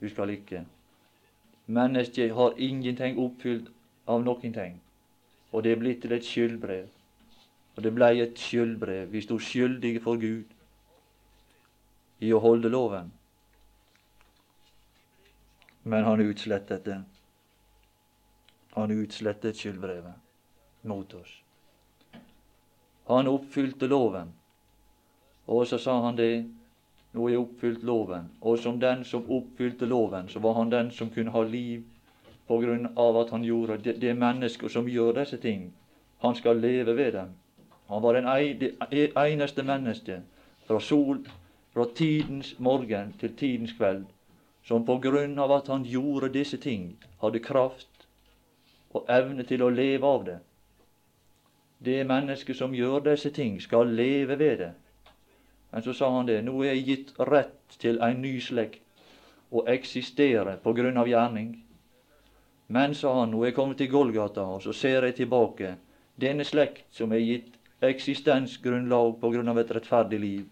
Du 0.00 0.08
skal 0.08 0.30
ikke. 0.30 0.62
Mennesket 1.66 2.32
har 2.34 2.54
ingenting 2.56 3.18
oppfylt 3.18 3.68
av 4.06 4.24
noen 4.24 4.54
ting. 4.54 4.80
Og 5.52 5.64
det 5.64 5.72
er 5.72 5.82
blitt 5.82 6.00
til 6.02 6.14
et 6.16 6.24
skyldbrev. 6.24 6.86
Og 7.76 7.84
det 7.84 7.94
blei 7.94 8.20
et 8.22 8.38
skyldbrev. 8.38 9.10
Vi 9.12 9.20
sto 9.20 9.38
skyldige 9.38 10.00
for 10.00 10.16
Gud 10.16 10.48
i 12.20 12.32
å 12.32 12.40
holde 12.42 12.72
loven. 12.72 13.12
Men 15.88 16.04
han 16.04 16.20
utslettet 16.20 16.84
det. 16.84 17.02
Han 18.70 18.90
utslettet 18.90 19.56
skyldbrevet 19.56 20.12
mot 20.82 21.14
oss. 21.14 21.30
Han 23.06 23.28
oppfylte 23.28 23.88
loven. 23.88 24.34
Og 25.46 25.64
så 25.66 25.78
sa 25.78 25.94
han 26.04 26.16
det 26.16 26.44
Nå 27.16 27.24
er 27.24 27.32
jeg 27.32 27.40
oppfylt 27.40 27.86
loven. 27.88 28.26
Og 28.44 28.58
som 28.60 28.76
den 28.80 29.00
som 29.04 29.30
oppfylte 29.32 29.88
loven, 29.88 30.28
så 30.28 30.42
var 30.44 30.58
han 30.58 30.70
den 30.70 30.90
som 30.90 31.08
kunne 31.10 31.32
ha 31.32 31.42
liv 31.42 31.86
på 32.46 32.58
grunn 32.60 32.90
av 32.96 33.16
at 33.22 33.32
han 33.32 33.48
gjorde 33.48 33.78
det, 33.86 33.96
det 34.00 34.12
mennesker 34.12 34.68
som 34.68 34.88
gjør 34.92 35.22
disse 35.22 35.40
ting. 35.40 35.70
Han 36.20 36.36
skal 36.36 36.60
leve 36.60 36.96
ved 36.96 37.12
dem. 37.16 37.32
Han 37.88 38.04
var 38.04 38.20
den 38.20 38.28
e, 38.28 39.08
eneste 39.16 39.64
mennesket 39.64 40.28
fra 40.68 40.80
sol, 40.80 41.24
fra 41.72 41.88
tidens 41.96 42.52
morgen 42.58 43.16
til 43.20 43.36
tidens 43.36 43.72
kveld, 43.72 44.04
som 44.68 44.84
på 44.84 44.98
grunn 44.98 45.38
av 45.38 45.52
at 45.52 45.68
han 45.72 45.84
gjorde 45.88 46.28
disse 46.28 46.58
ting, 46.60 46.90
hadde 47.22 47.40
kraft 47.40 48.02
og 48.92 49.06
evne 49.08 49.46
til 49.48 49.62
å 49.64 49.70
leve 49.72 50.04
av 50.04 50.26
det. 50.26 50.34
Det 51.80 52.02
mennesket 52.04 52.58
som 52.58 52.74
gjør 52.76 53.06
disse 53.06 53.32
ting, 53.32 53.56
skal 53.64 53.88
leve 53.88 54.36
ved 54.36 54.60
det. 54.60 54.70
Men 55.72 55.86
så 55.86 55.96
sa 55.96 56.10
han 56.12 56.28
det. 56.28 56.42
Nå 56.44 56.58
er 56.60 56.74
jeg 56.74 56.84
gitt 56.84 57.14
rett 57.30 57.78
til 57.80 58.00
en 58.04 58.20
ny 58.20 58.34
slekt 58.44 58.84
å 59.48 59.64
eksistere 59.72 60.58
på 60.60 60.76
grunn 60.76 61.00
av 61.00 61.08
gjerning. 61.08 61.54
Men, 62.68 62.92
sa 62.92 63.14
han, 63.22 63.32
nå 63.32 63.40
er 63.40 63.52
jeg 63.52 63.56
kommet 63.56 63.80
til 63.80 63.88
Golgata, 63.88 64.44
og 64.44 64.60
så 64.60 64.76
ser 64.76 65.08
jeg 65.08 65.22
tilbake. 65.22 65.78
Denne 66.20 66.44
slekt 66.44 66.90
som 66.92 67.16
er 67.16 67.24
gitt 67.24 67.54
eksistensgrunnlag 67.80 69.16
på 69.20 69.32
grunn 69.32 69.48
av 69.48 69.62
et 69.62 69.70
rettferdig 69.72 70.20
liv, 70.20 70.48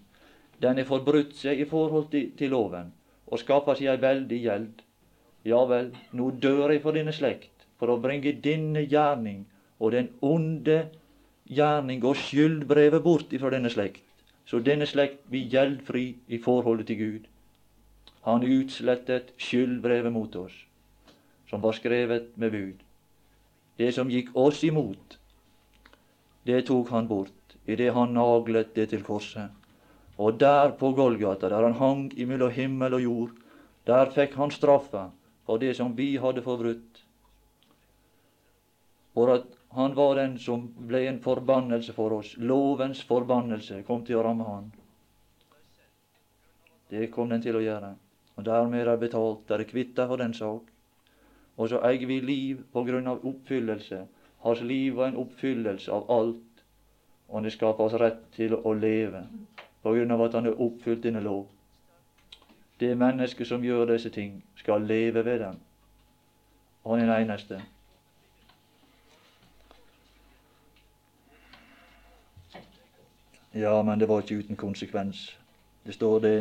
den 0.63 0.79
er 0.81 0.89
forbrutt 0.89 1.37
seg 1.37 1.61
i 1.61 1.69
forhold 1.69 2.09
til, 2.15 2.31
til 2.39 2.57
loven 2.57 2.95
og 3.27 3.41
skaffa 3.43 3.75
seg 3.77 3.91
ei 3.93 4.01
veldig 4.03 4.41
gjeld. 4.43 4.83
Ja 5.47 5.63
vel, 5.71 5.93
nå 6.13 6.31
dør 6.43 6.75
eg 6.75 6.83
for 6.83 6.97
denne 6.97 7.15
slekt, 7.15 7.67
for 7.79 7.93
å 7.93 8.01
bringe 8.03 8.33
denne 8.43 8.83
gjerning 8.87 9.45
og 9.79 9.93
den 9.95 10.11
onde 10.25 10.87
gjerning 11.47 12.03
og 12.05 12.17
skyldbrevet 12.19 13.05
bort 13.05 13.33
ifra 13.37 13.53
denne 13.55 13.71
slekt, 13.71 14.03
så 14.47 14.61
denne 14.63 14.87
slekt 14.89 15.27
blir 15.31 15.51
gjeldfri 15.53 16.07
i 16.29 16.39
forholdet 16.43 16.91
til 16.91 16.99
Gud. 17.03 17.29
Han 18.27 18.43
utslettet 18.43 19.35
skyldbrevet 19.39 20.13
mot 20.13 20.35
oss, 20.37 20.55
som 21.51 21.63
var 21.63 21.77
skrevet 21.79 22.33
med 22.35 22.51
bud. 22.51 22.83
Det 23.79 23.93
som 23.95 24.11
gikk 24.11 24.33
oss 24.35 24.65
imot, 24.67 25.19
det 26.47 26.65
tok 26.67 26.91
han 26.95 27.07
bort 27.11 27.57
idet 27.67 27.93
han 27.95 28.15
naglet 28.15 28.75
det 28.75 28.89
til 28.91 29.03
korset. 29.07 29.51
Og 30.19 30.39
der 30.41 30.73
på 30.81 30.93
Golgata, 30.97 31.49
der 31.49 31.63
han 31.63 31.77
hang 31.81 32.13
imellom 32.19 32.51
himmel 32.51 32.95
og 32.95 33.03
jord, 33.03 33.35
der 33.87 34.11
fikk 34.11 34.35
han 34.41 34.51
straffa 34.51 35.11
for 35.47 35.61
det 35.63 35.77
som 35.77 35.93
vi 35.97 36.17
hadde 36.17 36.43
forbrutt. 36.43 37.03
For 39.15 39.35
at 39.35 39.53
han 39.77 39.95
var 39.95 40.17
den 40.17 40.39
som 40.39 40.67
ble 40.89 41.05
en 41.09 41.21
forbannelse 41.21 41.93
for 41.93 42.17
oss. 42.17 42.35
Lovens 42.39 43.03
forbannelse 43.05 43.83
kom 43.87 44.05
til 44.05 44.19
å 44.19 44.25
ramme 44.25 44.49
han. 44.49 44.73
Det 46.89 47.11
kom 47.13 47.29
den 47.29 47.43
til 47.45 47.59
å 47.59 47.63
gjøre. 47.65 47.93
Og 48.37 48.45
dermed 48.45 48.81
er 48.81 48.91
det 48.91 49.01
betalt. 49.05 49.45
Det 49.49 49.59
er 49.59 49.69
kvitta 49.69 50.07
for 50.09 50.23
den 50.23 50.35
sak. 50.35 50.73
Og 51.57 51.71
så 51.73 51.81
eier 51.89 52.07
vi 52.09 52.21
liv 52.21 52.65
på 52.73 52.85
grunn 52.89 53.09
av 53.09 53.25
oppfyllelse. 53.25 54.03
Hans 54.45 54.61
liv 54.65 54.97
var 54.97 55.11
en 55.11 55.21
oppfyllelse 55.25 55.93
av 55.93 56.11
alt. 56.13 56.65
Og 57.29 57.45
det 57.45 57.53
skaper 57.53 57.89
oss 57.89 58.01
rett 58.01 58.25
til 58.37 58.55
å 58.57 58.73
leve 58.77 59.25
på 59.87 59.93
grunn 59.95 60.11
av 60.11 60.23
at 60.25 60.35
han 60.35 60.49
har 60.49 60.59
oppfylt 60.59 61.05
denne 61.05 61.21
lov. 61.23 61.45
Det 62.81 62.89
mennesket 62.99 63.47
som 63.47 63.63
gjør 63.63 63.93
disse 63.93 64.11
ting, 64.11 64.41
skal 64.59 64.83
leve 64.83 65.23
ved 65.25 65.39
dem. 65.39 65.61
Han 66.87 66.99
er 66.99 67.07
den 67.07 67.31
eneste. 67.31 67.61
Ja, 73.55 73.83
men 73.83 74.01
det 74.03 74.09
var 74.09 74.27
ikke 74.27 74.43
uten 74.43 74.57
konsekvens. 74.59 75.39
Det 75.87 75.95
står 75.95 76.19
det 76.21 76.37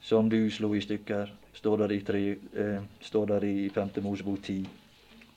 som 0.00 0.30
du 0.30 0.50
slo 0.50 0.70
i 0.74 0.80
stykker, 0.80 1.34
står 1.52 1.76
der 1.82 1.90
i, 1.98 2.00
tre, 2.00 2.22
eh, 2.54 2.82
står 3.00 3.26
der 3.26 3.44
i 3.44 3.68
5. 3.74 3.90
Mosebok 4.02 4.42
10, 4.42 4.68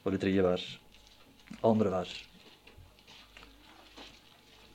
og 0.04 0.12
det 0.12 0.22
tredje 0.22 0.44
vers. 0.44 0.80
Andre 1.64 1.92
vers. 1.92 2.31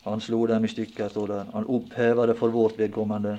Han 0.06 0.20
slo 0.20 0.44
dem 0.46 0.64
i 0.64 0.68
stykker, 0.70 1.08
står 1.08 1.28
det. 1.28 1.44
Han 1.52 1.64
oppheva 1.66 2.26
det 2.26 2.36
for 2.38 2.54
vårt 2.54 2.78
vedkommende. 2.78 3.38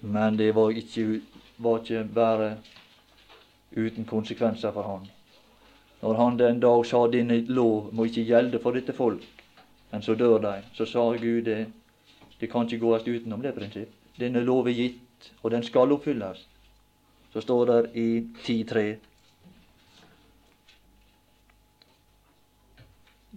Men 0.00 0.36
det 0.36 0.52
var 0.54 0.70
ikke, 0.70 1.20
var 1.56 1.80
ikke 1.82 2.04
bare 2.14 2.52
uten 3.74 4.06
konsekvenser 4.06 4.70
for 4.70 4.86
han. 4.86 5.08
Når 6.02 6.14
han 6.14 6.38
den 6.38 6.60
dag 6.62 6.86
sa 6.86 7.00
denne 7.10 7.40
lov 7.50 7.90
må 7.90 8.06
ikke 8.06 8.22
gjelde 8.26 8.60
for 8.62 8.78
dette 8.78 8.94
folk, 8.94 9.26
men 9.90 10.02
så 10.02 10.14
dør 10.14 10.38
de. 10.46 10.54
Så 10.78 10.86
sa 10.86 11.10
Gud 11.16 11.42
det. 11.50 11.66
Det 12.40 12.50
kan 12.50 12.66
ikke 12.66 12.78
gås 12.78 13.06
utenom 13.06 13.42
det 13.42 13.54
prinsipp. 13.54 13.90
Denne 14.18 14.44
lov 14.46 14.70
er 14.70 14.78
gitt, 14.78 15.30
og 15.42 15.50
den 15.50 15.62
skal 15.62 15.92
oppfylles. 15.92 16.46
Så 17.32 17.40
står 17.40 17.66
det 17.66 17.80
i 17.98 18.08
10.3. 18.46 18.94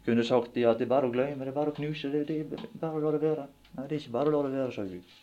kunne 0.05 0.23
sagt 0.23 0.53
det 0.53 0.65
at 0.69 0.77
det 0.79 0.85
er 0.85 0.93
bare 0.93 1.09
å 1.09 1.13
glemme, 1.13 1.43
det 1.43 1.51
er 1.51 1.57
bare 1.57 1.71
å 1.73 1.75
knuse, 1.75 2.11
det, 2.13 2.25
det 2.29 2.41
er 2.43 2.65
bare 2.81 2.99
å 2.99 3.03
la 3.03 3.13
det 3.15 3.21
være. 3.23 3.47
Nei, 3.75 3.85
det 3.87 3.95
er 3.95 4.01
ikke 4.03 4.13
bare 4.13 4.29
å 4.29 4.35
la 4.35 4.41
det 4.45 4.59
være, 4.59 4.75
sa 4.75 4.85
Gud. 4.85 5.15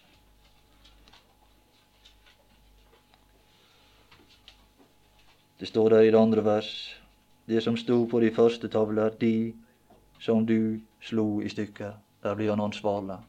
Det 5.63 5.69
står 5.71 5.95
der 5.95 6.09
i 6.09 6.11
det 6.11 6.19
andre 6.19 6.43
vers, 6.43 6.73
det 7.47 7.63
som 7.63 7.77
sto 7.79 8.01
på 8.11 8.19
de 8.25 8.33
første 8.35 8.67
tavler, 8.69 9.15
de 9.21 9.53
som 10.23 10.43
du 10.47 10.81
slo 11.03 11.39
i 11.43 11.51
stykker. 11.51 11.95
Der 12.23 12.35
blir 12.39 12.51
han 12.51 12.63
ansvarlig. 12.63 13.21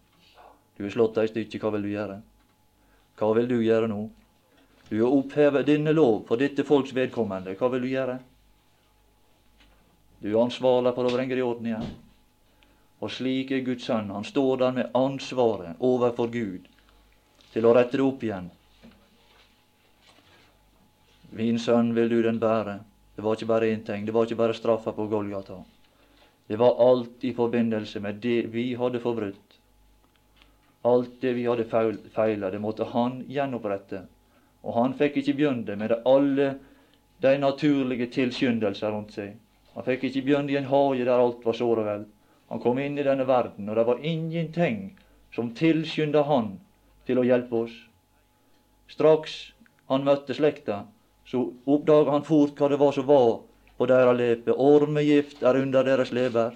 Du 0.78 0.84
har 0.84 0.94
slått 0.94 1.20
deg 1.20 1.30
i 1.30 1.34
stykker, 1.34 1.62
hva 1.62 1.76
vil 1.76 1.86
du 1.86 1.92
gjøre? 1.94 2.18
Hva 3.22 3.30
vil 3.38 3.50
du 3.50 3.60
gjøre 3.62 3.90
nå? 3.92 4.02
Du 4.90 4.96
har 5.00 5.14
opphevet 5.14 5.70
denne 5.70 5.94
lov 5.94 6.24
for 6.28 6.42
dette 6.42 6.66
folks 6.66 6.94
vedkommende. 6.98 7.54
Hva 7.58 7.70
vil 7.74 7.86
du 7.86 7.92
gjøre? 7.94 8.18
Du 10.24 10.30
er 10.32 10.40
ansvarlig 10.40 10.94
for 10.96 11.04
å 11.04 11.12
bringe 11.12 11.36
det 11.36 11.42
i 11.42 11.44
orden 11.44 11.66
igjen. 11.68 11.90
Og 13.04 13.12
slik 13.12 13.50
er 13.52 13.66
Guds 13.66 13.90
sønn. 13.90 14.14
Han 14.16 14.24
står 14.24 14.62
der 14.62 14.78
med 14.78 14.94
ansvaret 14.96 15.82
overfor 15.84 16.32
Gud 16.32 16.70
til 17.52 17.68
å 17.68 17.74
rette 17.76 18.00
det 18.00 18.06
opp 18.06 18.24
igjen. 18.24 18.48
Min 21.36 21.60
sønn 21.60 21.92
vil 21.98 22.08
du 22.08 22.22
den 22.24 22.40
bære. 22.40 22.78
Det 23.18 23.28
var 23.28 23.36
ikke 23.36 23.52
bare 23.52 23.74
én 23.76 23.84
ting. 23.84 24.08
Det 24.08 24.16
var 24.16 24.24
ikke 24.24 24.40
bare 24.40 24.56
straffa 24.56 24.96
på 24.96 25.10
Golgata. 25.12 25.60
Det 26.48 26.56
var 26.56 26.80
alt 26.88 27.28
i 27.28 27.34
forbindelse 27.36 28.00
med 28.00 28.24
det 28.24 28.46
vi 28.56 28.70
hadde 28.80 29.04
forbrutt. 29.04 29.60
Alt 30.88 31.20
det 31.20 31.36
vi 31.36 31.46
hadde 31.52 31.68
feila, 32.16 32.50
det 32.50 32.64
måtte 32.64 32.88
han 32.96 33.26
gjenopprette. 33.28 34.06
Og 34.64 34.80
han 34.80 34.96
fikk 34.96 35.20
ikke 35.20 35.36
begynne 35.36 35.76
med 35.76 36.00
alle 36.08 36.54
de 37.20 37.38
naturlige 37.44 38.08
tilskyndelser 38.16 38.96
rundt 38.96 39.20
seg. 39.20 39.36
Han 39.74 39.86
fikk 39.88 40.08
ikke 40.10 40.26
begynne 40.28 40.54
i 40.54 40.58
en 40.60 40.70
hage 40.70 41.06
der 41.06 41.22
alt 41.22 41.46
var 41.46 41.58
såre 41.58 41.86
vel. 41.88 42.06
Han 42.50 42.62
kom 42.62 42.80
inn 42.80 43.00
i 43.00 43.06
denne 43.06 43.26
verden, 43.26 43.70
og 43.70 43.76
det 43.76 43.86
var 43.88 44.04
ingenting 44.06 44.94
som 45.34 45.54
tilskynda 45.58 46.24
han 46.30 46.60
til 47.08 47.20
å 47.20 47.26
hjelpe 47.26 47.64
oss. 47.66 47.74
Straks 48.92 49.38
han 49.90 50.06
møtte 50.06 50.36
slekta, 50.38 50.84
så 51.26 51.48
oppdaga 51.66 52.14
han 52.14 52.28
fort 52.28 52.60
hva 52.60 52.70
det 52.70 52.80
var 52.82 52.94
som 52.94 53.08
var 53.10 53.42
på 53.78 53.88
deres 53.90 54.18
lepe. 54.20 54.54
Ormegift 54.54 55.42
er 55.44 55.58
under 55.64 55.88
deres 55.88 56.14
lever. 56.14 56.54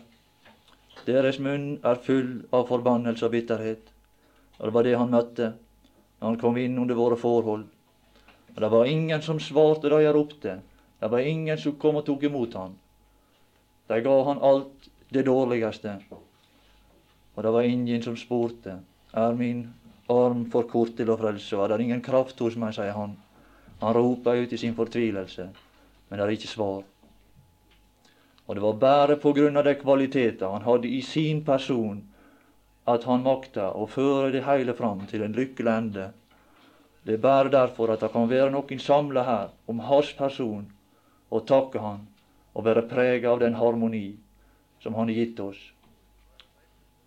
Deres 1.08 1.40
munn 1.40 1.78
er 1.88 2.04
full 2.04 2.44
av 2.54 2.68
forbannelse 2.70 3.26
og 3.26 3.34
bitterhet. 3.34 3.90
Og 4.60 4.68
det 4.68 4.76
var 4.76 4.86
det 4.86 4.98
han 5.00 5.14
møtte 5.14 5.54
når 6.20 6.28
han 6.28 6.40
kom 6.42 6.58
inn 6.62 6.78
under 6.82 6.98
våre 6.98 7.18
forhold. 7.18 7.66
Og 8.56 8.62
det 8.62 8.72
var 8.74 8.90
ingen 8.90 9.22
som 9.22 9.40
svarte 9.42 9.90
da 9.94 10.02
jeg 10.02 10.16
ropte. 10.16 10.60
Det 11.00 11.10
var 11.14 11.26
ingen 11.32 11.58
som 11.62 11.78
kom 11.78 12.00
og 12.00 12.06
tok 12.06 12.26
imot 12.30 12.58
han. 12.58 12.78
De 13.88 14.02
ga 14.02 14.16
han 14.24 14.42
alt 14.44 14.90
det 15.10 15.26
dårligste. 15.28 15.96
Og 17.36 17.44
det 17.44 17.54
var 17.54 17.62
ingen 17.62 18.04
som 18.04 18.18
spurte. 18.18 18.80
Er 19.14 19.34
min 19.34 19.68
arm 20.10 20.46
for 20.52 20.68
kort 20.68 20.98
til 20.98 21.12
å 21.12 21.18
frelse? 21.20 21.56
Er 21.56 21.72
det 21.72 21.86
ingen 21.86 22.04
kraft 22.04 22.40
hos 22.44 22.58
meg, 22.60 22.76
sier 22.76 22.96
han. 22.98 23.16
Han 23.80 23.94
roper 23.94 24.44
ut 24.44 24.54
i 24.54 24.58
sin 24.58 24.76
fortvilelse, 24.76 25.50
men 26.10 26.20
det 26.20 26.26
er 26.26 26.34
ikke 26.34 26.50
svar. 26.50 26.86
Og 28.48 28.56
det 28.56 28.64
var 28.64 28.80
bare 28.82 29.18
på 29.22 29.34
grunn 29.38 29.60
av 29.60 29.68
de 29.68 29.76
kvaliteter 29.78 30.50
han 30.50 30.66
hadde 30.66 30.90
i 30.90 31.02
sin 31.06 31.44
person, 31.46 32.00
at 32.88 33.04
han 33.04 33.26
makta 33.26 33.70
å 33.76 33.86
føre 33.92 34.32
det 34.34 34.46
hele 34.48 34.74
fram 34.74 35.04
til 35.12 35.26
en 35.26 35.36
lykkelig 35.36 35.74
ende. 35.74 36.08
Det 37.04 37.18
er 37.18 37.24
bare 37.24 37.52
derfor 37.54 37.92
at 37.94 38.02
det 38.02 38.12
kan 38.16 38.30
være 38.32 38.50
noen 38.56 38.82
samla 38.82 39.24
her 39.28 39.52
om 39.68 39.84
hans 39.86 40.14
person, 40.18 40.66
og 41.30 41.46
takke 41.48 41.84
han, 41.84 42.08
og 42.58 42.66
være 42.66 42.88
prega 42.90 43.30
av 43.30 43.42
den 43.44 43.56
harmoni 43.56 44.08
som 44.82 44.98
han 44.98 45.12
har 45.12 45.20
gitt 45.20 45.40
oss. 45.40 45.60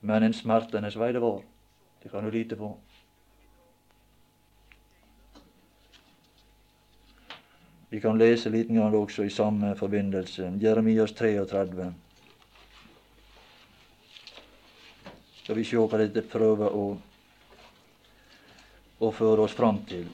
Men 0.06 0.22
en 0.22 0.36
smertenes 0.36 0.94
vei 0.96 1.10
det 1.12 1.22
var, 1.24 1.42
det 2.02 2.12
kan 2.12 2.24
du 2.24 2.30
lite 2.30 2.56
på. 2.56 2.70
Vi 7.90 7.98
kan 8.00 8.18
lese 8.18 8.52
litt 8.54 8.70
grann 8.70 8.94
også 8.94 9.26
i 9.26 9.34
samme 9.34 9.74
forbindelse. 9.74 10.52
Jeremias 10.62 11.12
33. 11.18 11.90
Skal 15.42 15.58
vi 15.58 15.66
se 15.66 15.82
hva 15.82 15.98
dette 15.98 16.22
prøver 16.30 16.70
å 16.70 16.84
å 19.00 19.08
føre 19.16 19.46
oss 19.46 19.56
fram 19.56 19.80
til. 19.88 20.04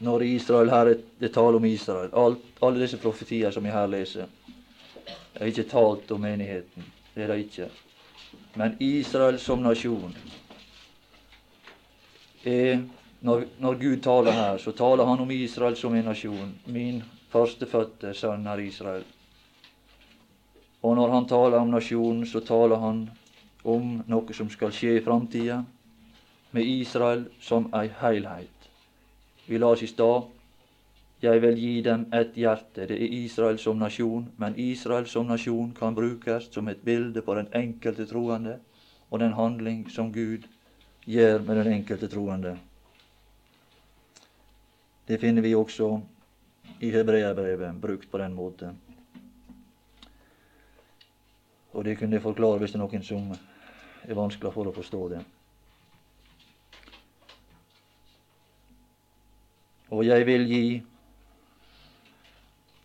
Når 0.00 0.22
Israel 0.24 0.70
her 0.72 0.92
er 0.94 1.00
det 1.20 1.32
tale 1.34 1.56
om 1.60 1.64
Israel, 1.64 2.10
alt, 2.16 2.44
alle 2.62 2.80
disse 2.80 2.98
profetier 3.00 3.52
som 3.52 3.64
jeg 3.64 3.74
her 3.74 3.86
leser, 3.86 4.26
er 5.34 5.46
ikke 5.46 5.68
talt 5.68 6.10
om 6.10 6.22
menigheten. 6.24 6.86
Det 7.14 7.24
er 7.24 7.32
det 7.32 7.38
ikke. 7.44 7.68
Men 8.56 8.76
Israel 8.80 9.38
som 9.38 9.62
nasjon 9.62 10.14
er 12.44 12.80
når, 13.20 13.44
når, 13.60 13.74
Gud 13.74 13.96
taler 14.00 14.32
her, 14.32 14.58
så 14.58 14.72
taler 14.72 15.04
han 15.04 15.20
om 15.20 15.30
Israel 15.30 15.76
som 15.76 15.94
en 15.94 16.06
nasjon. 16.08 16.54
Min 16.64 17.02
førstefødte 17.28 18.14
sønn 18.16 18.46
er 18.48 18.62
Israel. 18.64 19.04
Og 20.82 20.96
når 20.96 21.12
han 21.12 21.28
taler 21.28 21.58
om 21.58 21.68
nasjonen, 21.68 22.24
så 22.26 22.40
taler 22.40 22.80
han 22.80 23.02
om 23.64 23.98
noe 24.08 24.36
som 24.36 24.48
skal 24.48 24.72
skje 24.72 24.96
i 24.96 25.04
framtida, 25.04 25.60
med 26.56 26.64
Israel 26.64 27.26
som 27.44 27.68
ei 27.76 27.90
heilheit. 28.00 28.59
Vi 29.50 29.58
las 29.58 29.82
i 29.82 29.88
stad 29.90 30.28
jeg 31.20 31.42
vil 31.42 31.56
gi 31.58 31.80
dem 31.84 32.06
et 32.16 32.32
hjerte. 32.32 32.86
Det 32.88 32.96
er 32.96 33.14
Israel 33.24 33.58
som 33.58 33.76
nasjon, 33.76 34.30
men 34.38 34.54
Israel 34.56 35.06
som 35.06 35.26
nasjon 35.26 35.74
kan 35.76 35.94
brukes 35.94 36.48
som 36.54 36.68
et 36.68 36.80
bilde 36.84 37.22
på 37.22 37.34
den 37.34 37.48
enkelte 37.54 38.06
troende 38.06 38.58
og 39.10 39.20
den 39.20 39.32
handling 39.32 39.90
som 39.90 40.12
Gud 40.12 40.46
gjør 41.04 41.42
med 41.42 41.56
den 41.56 41.72
enkelte 41.72 42.08
troende. 42.08 42.54
Det 45.08 45.20
finner 45.20 45.42
vi 45.42 45.54
også 45.54 45.90
i 46.80 46.90
hebreerbrevet 46.90 47.80
brukt 47.80 48.10
på 48.10 48.18
den 48.18 48.34
måten. 48.34 48.78
Og 51.72 51.84
det 51.84 51.98
kunne 51.98 52.16
jeg 52.16 52.22
forklare 52.22 52.58
hvis 52.58 52.72
det 52.72 52.80
er 52.80 52.86
noen 52.86 53.04
som 53.04 53.28
er 54.08 54.16
vanskelig 54.16 54.54
for 54.54 54.70
å 54.70 54.74
forstå 54.74 55.08
det. 55.10 55.20
Og 59.90 60.06
jeg 60.06 60.26
vil 60.26 60.46
gi 60.48 60.64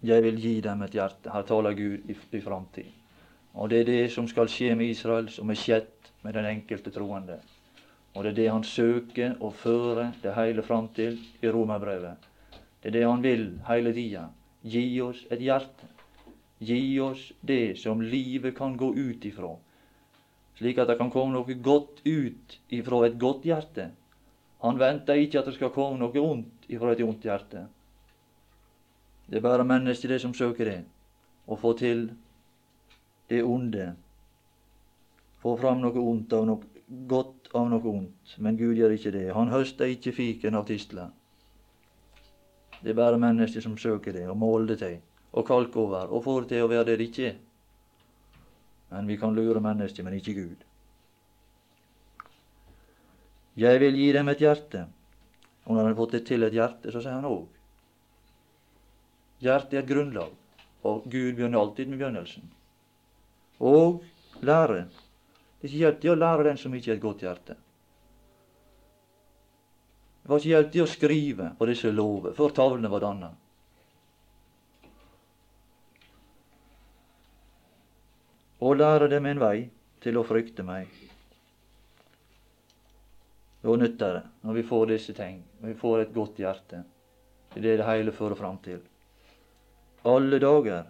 jeg 0.06 0.22
vil 0.24 0.38
gi 0.38 0.60
dem 0.62 0.82
et 0.86 0.94
hjerte. 0.94 1.32
Her 1.34 1.42
taler 1.42 1.74
Gud 1.74 2.10
i, 2.10 2.16
i 2.38 2.42
framtid. 2.42 2.90
Og 3.54 3.70
det 3.70 3.80
er 3.80 3.88
det 3.90 4.12
som 4.14 4.28
skal 4.28 4.50
skje 4.52 4.76
med 4.76 4.92
Israel, 4.92 5.30
som 5.34 5.50
er 5.50 5.58
skjedd 5.58 6.10
med 6.22 6.36
den 6.38 6.46
enkelte 6.46 6.92
troende. 6.94 7.40
Og 8.14 8.24
det 8.24 8.32
er 8.32 8.38
det 8.38 8.48
han 8.52 8.64
søker 8.64 9.36
å 9.44 9.50
føre 9.52 10.12
det 10.22 10.36
hele 10.36 10.64
fram 10.64 10.90
til 10.96 11.18
i 11.42 11.50
romerbrevet. 11.52 12.28
Det 12.82 12.92
er 12.92 12.98
det 13.00 13.06
han 13.08 13.24
vil 13.24 13.46
hele 13.68 13.94
tida. 13.96 14.28
Gi 14.62 14.86
oss 15.02 15.26
et 15.32 15.42
hjerte. 15.42 15.90
Gi 16.60 17.00
oss 17.04 17.32
det 17.42 17.78
som 17.82 18.02
livet 18.02 18.56
kan 18.58 18.78
gå 18.78 18.94
ut 18.96 19.26
ifra, 19.28 19.52
slik 20.56 20.78
at 20.80 20.88
det 20.88 20.96
kan 21.02 21.12
komme 21.12 21.36
noe 21.36 21.58
godt 21.60 22.00
ut 22.06 22.56
ifra 22.72 23.02
et 23.06 23.18
godt 23.20 23.44
hjerte. 23.44 23.90
Han 24.64 24.80
venter 24.80 25.20
ikke 25.20 25.42
at 25.42 25.50
det 25.50 25.58
skal 25.58 25.74
komme 25.76 26.00
noe 26.00 26.24
ondt 26.24 26.55
ifra 26.70 26.94
et 26.94 27.04
ondt 27.06 27.26
hjerte. 27.26 27.66
Det 29.26 29.40
er 29.40 29.46
bare 29.46 29.66
mennesker 29.66 30.14
det 30.14 30.22
som 30.22 30.34
søker 30.38 30.70
det, 30.70 30.80
å 31.48 31.58
få 31.58 31.74
til 31.78 32.08
det 33.30 33.42
onde. 33.44 33.92
Få 35.42 35.56
fram 35.62 35.82
noe 35.82 36.02
ondt 36.02 36.34
av 36.34 36.46
noe 36.50 36.72
godt 37.10 37.50
av 37.58 37.70
noe 37.70 37.90
ondt. 37.90 38.38
Men 38.38 38.58
Gud 38.58 38.78
gjør 38.78 38.94
ikke 38.98 39.14
det. 39.14 39.26
Han 39.34 39.50
høster 39.54 39.90
ikke 39.90 40.14
fiken 40.14 40.58
av 40.58 40.68
tistler. 40.70 41.10
Det 42.82 42.94
er 42.94 42.98
bare 42.98 43.22
mennesker 43.22 43.64
som 43.64 43.78
søker 43.78 44.14
det 44.14 44.28
og 44.30 44.38
måler 44.38 44.74
det 44.74 44.80
til 44.84 44.98
og 45.36 45.44
kalker 45.48 45.82
over 45.82 46.12
og 46.16 46.24
får 46.24 46.46
til 46.48 46.64
å 46.64 46.70
være 46.72 46.86
det 46.92 47.00
det 47.00 47.08
ikke 47.10 47.28
er. 47.28 47.36
Men 48.94 49.10
vi 49.10 49.18
kan 49.20 49.36
lure 49.36 49.60
mennesker, 49.60 50.06
men 50.06 50.16
ikke 50.16 50.36
Gud. 50.38 50.62
Jeg 53.60 53.80
vil 53.82 53.98
gi 54.00 54.12
dem 54.16 54.30
et 54.32 54.44
hjerte. 54.44 54.86
Og 55.66 55.74
når 55.74 55.82
han 55.82 55.92
har 55.92 56.00
fått 56.00 56.16
det 56.18 56.26
til 56.30 56.46
et 56.46 56.56
hjerte, 56.56 56.92
så 56.94 57.02
sier 57.02 57.18
han 57.18 57.30
òg 57.30 57.46
Hjertet 59.44 59.74
er 59.76 59.82
et 59.84 59.90
grunnlag, 59.90 60.32
og 60.88 61.08
Gud 61.12 61.36
begynner 61.36 61.60
alltid 61.60 61.90
med 61.92 62.00
begynnelsen. 62.00 62.46
Og 63.60 64.04
lære. 64.46 64.86
Det 65.60 65.68
er 65.68 65.70
ikke 65.70 65.82
hjelp 65.82 66.00
til 66.02 66.14
å 66.14 66.20
lære 66.22 66.46
den 66.48 66.60
som 66.62 66.74
ikke 66.74 66.94
har 66.94 67.00
et 67.00 67.04
godt 67.04 67.26
hjerte. 67.26 67.58
Det 70.24 70.32
var 70.32 70.40
ikke 70.40 70.54
hjelp 70.54 70.72
til 70.72 70.86
å 70.86 70.90
skrive 70.90 71.50
på 71.60 71.68
disse 71.70 71.92
lover 71.92 72.38
før 72.38 72.56
tavlene 72.56 72.94
var 72.94 73.04
danna. 73.04 73.34
og 78.66 78.78
lære 78.78 79.10
dem 79.12 79.26
en 79.30 79.42
vei 79.42 79.58
til 80.02 80.18
å 80.18 80.26
frykte 80.26 80.64
meg. 80.66 80.90
Da 83.66 83.76
nytter 83.82 84.14
det, 84.14 84.24
når 84.46 84.54
vi 84.54 84.64
får 84.64 84.86
disse 84.92 85.14
ting, 85.18 85.40
når 85.62 85.72
vi 85.72 85.78
får 85.80 86.02
et 86.02 86.14
godt 86.14 86.38
hjerte. 86.38 86.84
Det 87.54 87.58
er 87.58 87.66
det 87.66 87.78
det 87.80 87.88
hele 87.88 88.12
fører 88.14 88.38
fram 88.38 88.58
til. 88.62 88.82
Alle 90.06 90.40
dager 90.40 90.84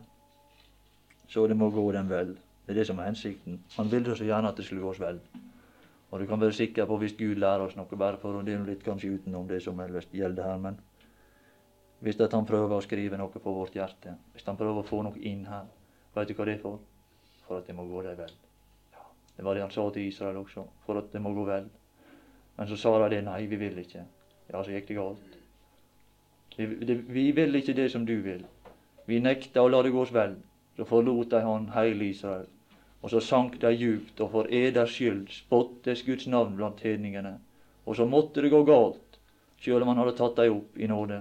så 1.32 1.48
det 1.48 1.56
må 1.58 1.70
gå 1.72 1.86
dem 1.96 2.10
vel. 2.10 2.34
Det 2.66 2.74
er 2.74 2.80
det 2.82 2.88
som 2.88 3.00
er 3.00 3.08
hensikten. 3.08 3.62
Han 3.78 3.92
ville 3.92 4.16
så 4.16 4.28
gjerne 4.28 4.50
at 4.52 4.58
det 4.58 4.66
skulle 4.66 4.84
gå 4.84 4.90
oss 4.90 5.00
vel. 5.00 5.22
Og 6.12 6.20
du 6.20 6.26
kan 6.28 6.42
være 6.42 6.54
sikker 6.54 6.86
på 6.86 6.98
hvis 6.98 7.16
Gud 7.18 7.40
lærer 7.40 7.64
oss 7.64 7.78
noe, 7.80 7.98
bare 7.98 8.20
for 8.20 8.36
å 8.36 8.44
dele 8.44 8.68
litt 8.68 8.84
kanskje 8.84 9.14
utenom 9.16 9.48
det 9.48 9.62
som 9.64 9.80
ellers 9.80 10.08
gjelder 10.12 10.44
her, 10.44 10.60
men 10.60 10.80
hvis 12.04 12.20
at 12.22 12.36
han 12.36 12.46
prøver 12.46 12.76
å 12.76 12.84
skrive 12.84 13.18
noe 13.18 13.32
på 13.32 13.56
vårt 13.56 13.76
hjerte, 13.76 14.18
hvis 14.34 14.46
han 14.46 14.60
prøver 14.60 14.84
å 14.84 14.88
få 14.88 15.02
noe 15.08 15.24
inn 15.24 15.46
her, 15.50 15.66
vet 16.16 16.30
du 16.30 16.36
hva 16.36 16.46
det 16.46 16.58
er 16.58 16.62
for? 16.62 16.84
for 17.48 17.62
at 17.62 17.68
det 17.68 17.76
må 17.78 17.86
gå 17.90 18.02
deg 18.06 18.18
vel. 18.20 18.32
Ja, 18.94 19.04
det 19.38 19.46
var 19.46 19.58
det 19.58 19.66
han 19.66 19.74
sa 19.74 19.86
til 19.94 20.08
Israel 20.10 20.40
også, 20.42 20.66
for 20.86 21.02
at 21.02 21.12
det 21.14 21.22
må 21.22 21.34
gå 21.36 21.46
vel. 21.48 21.68
Men 22.56 22.68
så 22.68 22.78
sa 22.78 23.10
de 23.10 23.22
nei, 23.22 23.46
vi 23.52 23.60
vil 23.60 23.80
ikke. 23.82 24.06
Ja, 24.52 24.64
så 24.64 24.72
gikk 24.72 24.88
det 24.88 24.98
galt. 25.00 25.40
Vi, 26.56 26.68
det, 26.88 27.00
vi 27.12 27.32
vil 27.36 27.56
ikke 27.56 27.76
det 27.76 27.90
som 27.92 28.06
du 28.06 28.16
vil. 28.24 28.46
Vi 29.06 29.20
nekta 29.20 29.64
å 29.64 29.70
la 29.70 29.82
det 29.84 29.92
gå 29.94 30.02
oss 30.02 30.14
vel. 30.16 30.38
Så 30.76 30.88
forlot 30.88 31.32
de 31.32 31.42
han 31.44 31.70
hele 31.76 32.10
Israel. 32.12 32.48
Og 33.06 33.12
så 33.12 33.22
sank 33.22 33.60
de 33.62 33.70
djupt, 33.76 34.20
og 34.24 34.32
for 34.32 34.48
eders 34.50 34.96
skyld 34.96 35.30
spottes 35.30 36.02
Guds 36.08 36.26
navn 36.28 36.56
blant 36.58 36.82
hedningene. 36.82 37.36
Og 37.86 38.00
så 38.00 38.08
måtte 38.10 38.42
det 38.42 38.50
gå 38.50 38.64
galt, 38.66 39.20
sjøl 39.62 39.84
om 39.84 39.92
han 39.92 40.02
hadde 40.02 40.16
tatt 40.18 40.40
dem 40.40 40.56
opp 40.58 40.80
i 40.80 40.90
nåde. 40.90 41.20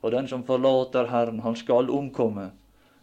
For 0.00 0.14
den 0.14 0.28
som 0.30 0.44
forlater 0.46 1.10
Herren, 1.10 1.40
han 1.42 1.56
skal 1.56 1.90
omkomme. 1.90 2.52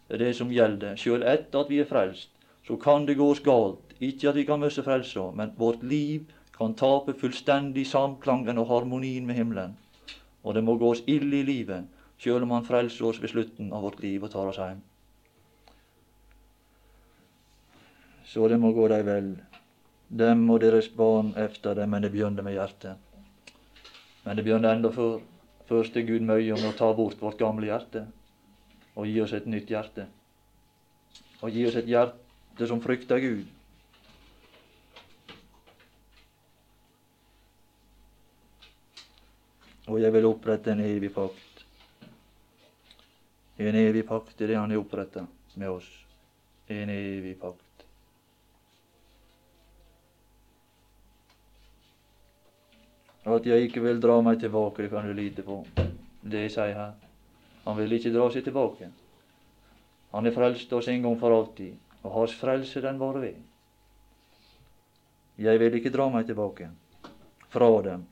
Det 0.08 0.15
er 0.15 0.23
det 0.25 0.36
som 0.38 0.54
gjelder. 0.54 0.95
Sjøl 0.95 1.25
etter 1.27 1.65
at 1.65 1.73
vi 1.73 1.82
er 1.84 1.89
frelst, 1.89 2.30
så 2.67 2.77
kan 2.80 3.08
det 3.10 3.17
gå 3.19 3.27
oss 3.34 3.43
galt. 3.43 3.84
Ikke 3.99 4.30
at 4.32 4.39
vi 4.39 4.45
kan 4.47 4.62
miste 4.62 4.86
frelsa, 4.86 5.27
men 5.36 5.51
vårt 5.58 5.84
liv 5.84 6.30
kan 6.62 6.76
tape 6.78 7.15
fullstendig 7.17 7.88
samklangen 7.89 8.60
og 8.62 8.67
harmonien 8.69 9.26
med 9.26 9.39
himmelen. 9.39 9.74
Og 10.45 10.54
det 10.54 10.62
må 10.62 10.76
gå 10.78 10.91
oss 10.93 11.02
ille 11.10 11.39
i 11.39 11.45
livet, 11.47 11.88
sjøl 12.21 12.45
om 12.45 12.54
Han 12.54 12.65
frelser 12.67 13.08
oss 13.08 13.21
ved 13.21 13.32
slutten 13.34 13.71
av 13.74 13.82
vårt 13.82 14.02
liv 14.04 14.21
og 14.21 14.30
tar 14.30 14.50
oss 14.52 14.60
hjem. 14.62 14.84
Så 18.30 18.47
det 18.47 18.60
må 18.62 18.71
gå 18.78 18.86
dei 18.88 19.02
vel, 19.04 19.32
dem 20.08 20.43
og 20.54 20.62
deres 20.62 20.89
barn 20.89 21.34
efter 21.36 21.76
dem, 21.76 21.89
men 21.89 22.06
det 22.06 22.12
begynner 22.13 22.45
med 22.45 22.54
hjertet. 22.54 22.95
Men 24.24 24.38
det 24.38 24.45
begynner 24.45 24.76
enda 24.76 24.91
før. 24.93 25.17
Først 25.65 25.97
er 25.97 26.06
Gud 26.06 26.21
møye 26.28 26.54
om 26.54 26.67
å 26.67 26.76
ta 26.78 26.91
bort 26.93 27.21
vårt 27.24 27.39
gamle 27.39 27.69
hjerte 27.69 28.06
og 28.93 29.08
gi 29.08 29.21
oss 29.24 29.34
et 29.34 29.47
nytt 29.50 29.71
hjerte. 29.71 30.06
Og 31.41 31.50
gi 31.50 31.65
oss 31.65 31.78
et 31.80 31.89
hjerte 31.89 32.67
som 32.69 32.82
frykter 32.84 33.24
Gud. 33.24 33.47
Og 39.91 39.99
jeg 39.99 40.13
vil 40.15 40.30
opprette 40.30 40.71
en 40.71 40.84
evig 40.86 41.10
pakt. 41.12 41.65
En 43.60 43.75
evig 43.75 44.06
pakt 44.08 44.39
er 44.39 44.54
det 44.54 44.56
han 44.56 44.71
har 44.71 44.80
oppretta 44.80 45.25
med 45.60 45.67
oss. 45.67 45.89
En 46.71 46.89
evig 46.93 47.36
pakt. 47.41 47.84
At 53.27 53.45
jeg 53.45 53.67
ikke 53.67 53.84
vil 53.84 53.99
dra 54.01 54.15
meg 54.23 54.39
tilbake, 54.39 54.82
det 54.82 54.93
kan 54.93 55.06
du 55.06 55.13
lite 55.13 55.43
på. 55.45 55.60
Det 56.23 56.47
jeg 56.47 56.54
sier 56.56 56.73
her. 56.77 56.95
Han 57.67 57.77
vil 57.77 57.99
ikke 57.99 58.13
dra 58.15 58.30
seg 58.34 58.47
tilbake. 58.47 58.88
Han 60.15 60.25
er 60.25 60.34
frelst 60.36 60.71
oss 60.73 60.88
en 60.89 61.04
gang 61.04 61.19
for 61.19 61.36
alltid, 61.36 61.75
og 62.01 62.15
hans 62.15 62.34
frelse 62.39 62.82
den 62.82 62.97
varer 62.99 63.27
ved. 63.27 63.43
Jeg 65.41 65.60
vil 65.60 65.77
ikke 65.77 65.93
dra 65.93 66.08
meg 66.13 66.25
tilbake 66.32 66.71
fra 67.51 67.69
dem, 67.86 68.08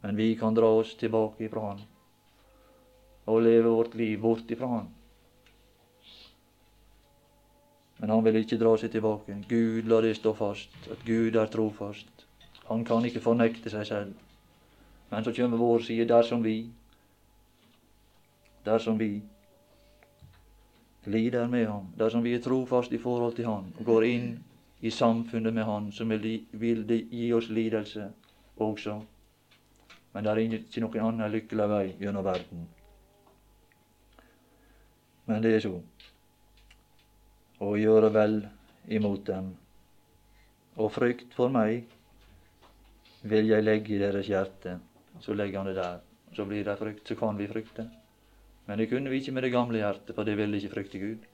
men 0.00 0.16
vi 0.16 0.36
kan 0.36 0.54
dra 0.54 0.70
oss 0.80 0.94
tilbake 0.96 1.44
ifra 1.44 1.60
Han 1.70 1.82
og 3.28 3.42
leve 3.42 3.68
vårt 3.68 3.94
liv 3.94 4.20
bort 4.20 4.50
ifra 4.50 4.66
Han. 4.66 4.86
Men 7.98 8.10
han 8.10 8.24
vil 8.24 8.38
ikke 8.40 8.56
dra 8.60 8.76
seg 8.78 8.92
tilbake. 8.94 9.34
Gud 9.50 9.88
la 9.90 9.98
det 10.00 10.14
stå 10.16 10.32
fast, 10.38 10.70
at 10.90 11.02
Gud 11.04 11.36
er 11.36 11.50
trofast. 11.50 12.26
Han 12.68 12.84
kan 12.84 13.04
ikke 13.04 13.20
fornekte 13.20 13.70
seg 13.70 13.86
selv. 13.86 14.14
Men 15.10 15.24
så 15.24 15.32
kommer 15.34 15.58
vår 15.58 15.84
side 15.88 16.06
dersom 16.08 16.44
vi 16.44 16.70
dersom 18.64 18.98
vi 18.98 19.22
lider 21.04 21.46
med 21.46 21.66
ham, 21.66 21.86
dersom 21.96 22.22
vi 22.22 22.34
er 22.34 22.42
trofast 22.44 22.92
i 22.92 22.98
forhold 22.98 23.36
til 23.36 23.46
ham 23.48 23.70
og 23.78 23.84
går 23.84 24.04
inn 24.04 24.26
i 24.80 24.90
samfunnet 24.90 25.54
med 25.54 25.64
ham 25.64 25.92
som 25.92 26.10
vil 26.10 26.84
gi 27.10 27.32
oss 27.32 27.48
lidelse 27.48 28.10
også. 28.56 29.00
Men 30.14 30.24
det 30.24 30.32
er 30.32 30.40
ikke 30.58 30.82
noen 30.82 31.04
annen 31.04 31.32
lykkelig 31.32 31.68
vei 31.70 31.84
gjennom 32.00 32.24
verden. 32.26 32.66
Men 35.28 35.44
det 35.44 35.54
er 35.54 35.64
så. 35.66 35.74
Å 37.60 37.70
gjøre 37.76 38.10
vel 38.14 38.40
imot 38.96 39.26
dem. 39.28 39.52
Og 40.78 40.92
frykt 40.94 41.34
for 41.36 41.52
meg 41.52 41.84
vil 43.28 43.50
jeg 43.50 43.66
legge 43.66 43.96
i 43.96 44.00
deres 44.00 44.30
hjerte. 44.30 44.78
Så 45.20 45.34
legger 45.36 45.60
han 45.60 45.68
det 45.68 45.76
der. 45.80 45.98
Så 46.36 46.46
blir 46.48 46.64
det 46.64 46.78
frykt. 46.80 47.04
Så 47.08 47.16
kan 47.18 47.36
vi 47.36 47.48
frykte. 47.50 47.88
Men 48.68 48.78
det 48.78 48.88
kunne 48.90 49.10
vi 49.10 49.20
ikke 49.20 49.32
med 49.32 49.44
det 49.44 49.52
gamle 49.52 49.80
hjertet, 49.80 50.14
for 50.14 50.28
det 50.28 50.36
ville 50.36 50.56
ikke 50.56 50.74
frykte 50.74 50.98
Gud. 51.00 51.26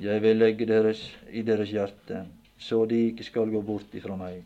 Jeg 0.00 0.22
vil 0.22 0.36
legge 0.40 0.66
deres 0.66 1.04
i 1.30 1.42
deres 1.46 1.70
hjerte, 1.70 2.24
så 2.58 2.80
de 2.90 3.02
ikke 3.12 3.24
skal 3.24 3.52
gå 3.52 3.60
bort 3.62 3.92
ifra 3.94 4.16
meg. 4.18 4.42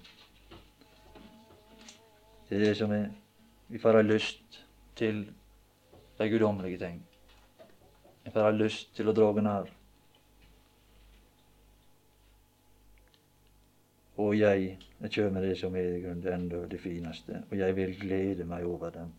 Det 2.49 2.57
er 2.57 2.65
det 2.65 2.77
som 2.77 2.93
er 2.93 3.11
Vi 3.69 3.79
får 3.79 3.93
ha 3.93 4.03
lyst 4.03 4.65
til 4.97 5.27
de 6.19 6.29
guddommelige 6.29 6.79
ting. 6.79 7.03
Vi 8.25 8.31
får 8.31 8.41
ha 8.41 8.51
lyst 8.51 8.95
til 8.97 9.09
å 9.09 9.13
dra 9.13 9.33
nær. 9.45 9.69
Og 14.19 14.33
jeg 14.39 14.79
det 14.99 15.11
kjem 15.15 15.37
det 15.43 15.53
som 15.59 15.77
er 15.77 16.01
det 16.23 16.33
enda 16.35 16.65
det 16.67 16.81
fineste, 16.83 17.43
og 17.51 17.59
jeg 17.59 17.77
vil 17.77 17.95
glede 18.01 18.45
meg 18.45 18.65
over 18.67 18.91
dem. 18.91 19.13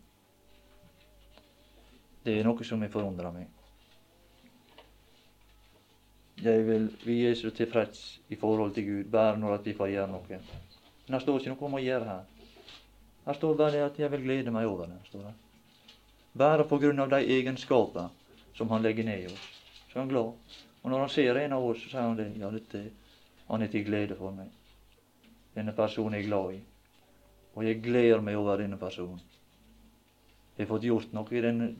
Det 2.24 2.34
er 2.36 2.44
noe 2.44 2.64
som 2.64 2.82
har 2.84 2.92
forundra 2.92 3.30
meg. 3.32 3.46
Jeg 6.40 6.66
vil, 6.66 6.90
vi 7.04 7.16
er 7.28 7.34
så 7.36 7.50
tilfreds 7.52 8.20
i 8.28 8.36
forhold 8.36 8.74
til 8.74 8.84
Gud 8.84 9.08
bare 9.12 9.38
når 9.40 9.62
vi 9.64 9.74
får 9.76 9.94
gjøre 9.94 10.12
noe. 10.12 10.42
Men 11.06 11.16
det 11.16 11.22
står 11.22 11.40
ikke 11.40 11.54
noe 11.54 11.68
om 11.68 11.78
å 11.78 11.82
gjøre 11.84 12.10
her. 12.10 12.39
Her 13.30 13.34
står 13.38 13.54
bare 13.54 13.84
at 13.84 13.98
'jeg 13.98 14.10
vil 14.10 14.22
glede 14.22 14.50
meg 14.50 14.66
over 14.66 14.86
det'. 14.86 15.06
står 15.06 15.18
det. 15.18 15.34
Bare 16.38 16.64
på 16.64 16.78
grunn 16.78 16.98
av 16.98 17.10
de 17.10 17.16
egenskaper 17.16 18.08
som 18.54 18.68
han 18.68 18.82
legger 18.82 19.04
ned 19.04 19.22
i 19.22 19.26
oss. 19.26 19.48
Så 19.92 19.98
er 19.98 20.00
han 20.00 20.08
glad. 20.08 20.32
Og 20.82 20.90
når 20.90 20.98
han 20.98 21.08
ser 21.08 21.36
en 21.36 21.52
av 21.52 21.64
oss, 21.64 21.82
så 21.82 21.90
sier 21.90 22.00
han 22.00 22.16
det. 22.16 22.32
Ja, 22.38 22.50
dette, 22.50 22.90
han 23.48 23.62
er 23.62 23.66
til 23.66 23.84
glede 23.84 24.16
for 24.16 24.30
meg. 24.30 24.48
Denne 25.54 25.72
personen 25.72 26.14
er 26.14 26.18
jeg 26.18 26.26
glad 26.26 26.54
i. 26.54 26.60
Og 27.54 27.64
jeg 27.64 27.82
gleder 27.82 28.20
meg 28.20 28.36
over 28.36 28.56
denne 28.56 28.76
personen. 28.76 29.20
Jeg 30.58 30.66
har 30.66 30.74
fått 30.74 30.84
gjort 30.84 31.12
noe 31.12 31.32
i 31.32 31.40
denne, 31.40 31.74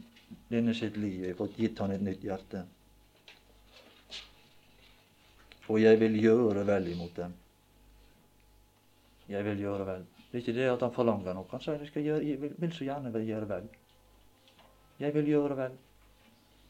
denne 0.51 0.75
sitt 0.75 0.97
liv. 0.97 1.21
Jeg 1.21 1.35
har 1.35 1.47
fått 1.47 1.57
gitt 1.57 1.79
han 1.79 1.91
et 1.91 2.03
nytt 2.03 2.23
hjerte 2.23 2.67
og 5.71 5.79
jeg 5.79 6.01
vil 6.01 6.17
gjøre 6.19 6.65
vel 6.67 6.89
imot 6.91 7.17
dem. 7.17 7.35
Jeg 9.31 9.45
vil 9.47 9.61
gjøre 9.63 9.87
vel. 9.87 10.09
Det 10.31 10.39
er 10.39 10.43
ikke 10.45 10.57
det 10.61 10.67
at 10.71 10.83
han 10.87 10.93
forlanger 10.95 11.35
noe. 11.35 11.49
Han 11.51 11.63
sier 11.63 11.81
jeg, 11.83 12.05
gjøre, 12.05 12.25
jeg 12.27 12.41
vil, 12.41 12.53
vil, 12.63 12.73
så 12.73 12.87
gjerne 12.87 13.13
vil 13.15 13.27
gjøre 13.27 13.49
vel. 13.51 13.69
Jeg 15.01 15.15
vil 15.15 15.31
gjøre 15.33 15.57
vel. 15.59 15.79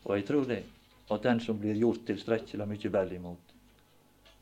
Og 0.04 0.14
jeg 0.16 0.26
tror 0.28 0.46
det, 0.48 0.60
at 1.10 1.26
den 1.26 1.42
som 1.44 1.58
blir 1.60 1.76
gjort 1.76 2.06
tilstrekkelig 2.08 2.68
mye 2.70 2.92
vel 2.94 3.12
imot, 3.18 3.56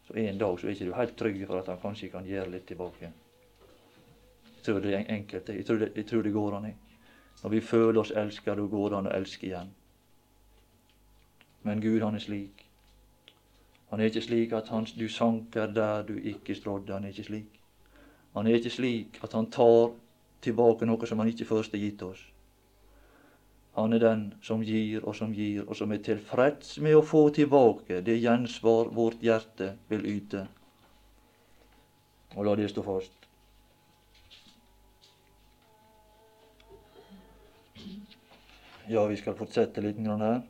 så 0.06 0.14
en 0.22 0.38
dag 0.38 0.60
så 0.60 0.68
er 0.68 0.76
ikke 0.76 0.86
du 0.88 0.94
helt 0.96 1.16
trygg 1.18 1.40
for 1.46 1.58
at 1.58 1.72
han 1.72 1.80
kanskje 1.82 2.12
kan 2.12 2.28
gjøre 2.28 2.52
litt 2.52 2.68
tilbake. 2.68 3.10
Jeg 4.52 4.62
tror 4.68 4.78
det 4.84 4.94
er 4.94 5.10
enkelt. 5.16 5.50
Jeg 5.50 5.66
tror 5.66 5.82
det, 5.82 5.90
jeg 5.96 6.06
tror 6.06 6.22
det 6.22 6.32
går 6.32 6.56
an. 6.60 6.70
Når 7.42 7.50
vi 7.50 7.60
føler 7.60 8.00
oss 8.00 8.14
elsket, 8.14 8.56
da 8.56 8.70
går 8.76 8.88
det 8.88 8.98
an 9.00 9.10
å 9.10 9.18
elske 9.18 9.50
igjen. 9.50 9.74
Men 11.66 11.82
Gud, 11.82 12.00
han 12.02 12.14
er 12.14 12.22
slik 12.22 12.68
han 13.90 14.00
er 14.00 14.10
ikke 14.10 14.20
slik 14.20 14.52
at 14.52 14.68
han, 14.68 14.84
du 14.84 15.08
sanker 15.08 15.70
der 15.72 16.02
du 16.04 16.18
ikke 16.18 16.54
strådde. 16.54 16.92
Han 16.92 17.04
er 17.04 17.08
ikke 17.08 17.24
slik. 17.24 17.57
Han 18.36 18.46
er 18.46 18.58
ikke 18.58 18.72
slik 18.72 19.20
at 19.24 19.32
han 19.36 19.48
tar 19.52 19.94
tilbake 20.44 20.86
noe 20.86 21.06
som 21.08 21.20
han 21.22 21.30
ikke 21.30 21.48
først 21.48 21.74
har 21.74 21.82
gitt 21.82 22.02
oss. 22.06 22.20
Han 23.78 23.94
er 23.94 24.02
den 24.02 24.22
som 24.42 24.62
gir 24.66 25.04
og 25.06 25.14
som 25.14 25.32
gir, 25.34 25.62
og 25.68 25.76
som 25.78 25.92
er 25.94 26.02
tilfreds 26.02 26.78
med 26.82 26.96
å 26.98 27.04
få 27.06 27.28
tilbake 27.34 28.00
det 28.02 28.18
gjensvar 28.18 28.90
vårt 28.94 29.22
hjerte 29.22 29.74
vil 29.90 30.06
yte. 30.16 30.46
Og 32.34 32.44
la 32.46 32.56
det 32.58 32.68
stå 32.72 32.82
fast. 32.82 33.14
Ja, 38.88 39.04
vi 39.06 39.18
skal 39.20 39.36
fortsette 39.38 39.84
litt 39.84 39.98
her. 40.00 40.42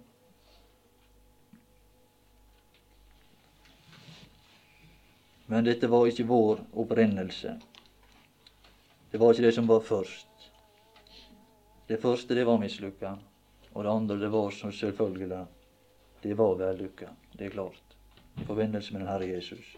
Men 5.50 5.64
dette 5.64 5.88
var 5.88 6.06
ikke 6.06 6.26
vår 6.28 6.58
opprinnelse. 6.76 7.54
Det 9.10 9.18
var 9.18 9.32
ikke 9.32 9.46
det 9.46 9.54
som 9.56 9.68
var 9.68 9.80
først. 9.80 10.50
Det 11.88 11.96
første, 12.02 12.34
det 12.36 12.44
var 12.44 12.60
mislykka. 12.60 13.14
Og 13.72 13.84
det 13.84 13.90
andre, 13.90 14.18
det 14.20 14.28
var 14.28 14.50
som 14.50 14.72
selvfølgelig 14.72 15.46
Det 16.22 16.34
var 16.36 16.54
vellykka. 16.54 17.08
Det 17.32 17.46
er 17.46 17.50
klart. 17.50 17.96
I 18.36 18.44
forbindelse 18.44 18.92
med 18.92 19.00
den 19.00 19.08
Herre 19.08 19.28
Jesus. 19.28 19.76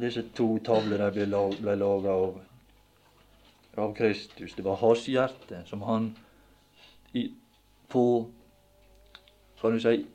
disse 0.00 0.22
to 0.34 0.58
tavlene 0.58 1.12
ble, 1.12 1.26
ble 1.60 1.76
laga 1.76 2.10
av, 2.10 2.40
av 3.76 3.94
Kristus. 3.94 4.54
Det 4.54 4.64
var 4.64 4.76
hans 4.76 5.06
hjerte 5.06 5.62
som 5.66 5.82
han 5.82 6.16
i, 7.12 7.30
på 7.88 8.26
Kan 9.60 9.72
du 9.72 9.80
si 9.80 10.06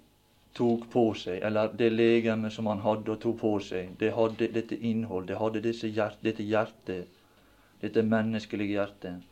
tok 0.54 0.90
på 0.92 1.06
seg, 1.16 1.40
eller 1.48 1.72
det 1.80 1.90
legeme 1.94 2.52
som 2.52 2.68
han 2.68 2.84
hadde 2.84 3.14
og 3.14 3.22
tok 3.24 3.38
på 3.40 3.54
seg, 3.64 3.94
det 4.00 4.12
hadde 4.18 4.52
dette 4.56 4.78
innhold, 4.78 5.28
det 5.30 5.40
hadde 5.40 5.72
hjert, 5.72 6.20
dette 6.22 6.44
hjertet, 6.44 7.08
dette 7.82 8.04
menneskelige 8.04 8.78
hjertet. 8.78 9.28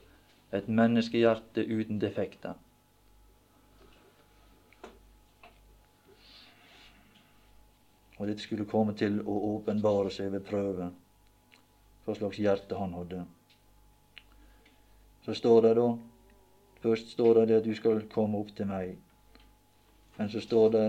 Et 0.51 0.65
menneskehjerte 0.65 1.61
uten 1.61 1.99
defekter. 2.01 2.55
Og 8.17 8.27
dette 8.27 8.41
skulle 8.41 8.65
komme 8.65 8.95
til 8.97 9.19
å 9.21 9.35
åpenbare 9.53 10.09
seg 10.11 10.33
ved 10.33 10.47
prøve 10.47 10.89
hva 12.05 12.15
slags 12.17 12.39
hjerte 12.41 12.79
han 12.79 12.95
hadde. 12.97 13.21
Så 15.27 15.37
står 15.37 15.67
det 15.67 15.75
da 15.77 15.91
Først 16.79 17.09
står 17.11 17.41
det 17.43 17.57
at 17.57 17.65
du 17.67 17.73
skal 17.75 18.05
komme 18.07 18.39
opp 18.39 18.53
til 18.55 18.69
meg. 18.69 18.93
Men 20.19 20.29
så 20.29 20.41
står 20.43 20.69
det 20.73 20.85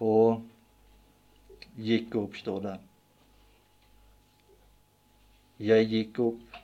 og 0.00 0.40
gikk 1.84 2.14
opp, 2.16 2.38
står 2.40 2.62
det. 2.64 2.76
Jeg 5.68 5.88
gikk 5.90 6.20
opp 6.24 6.56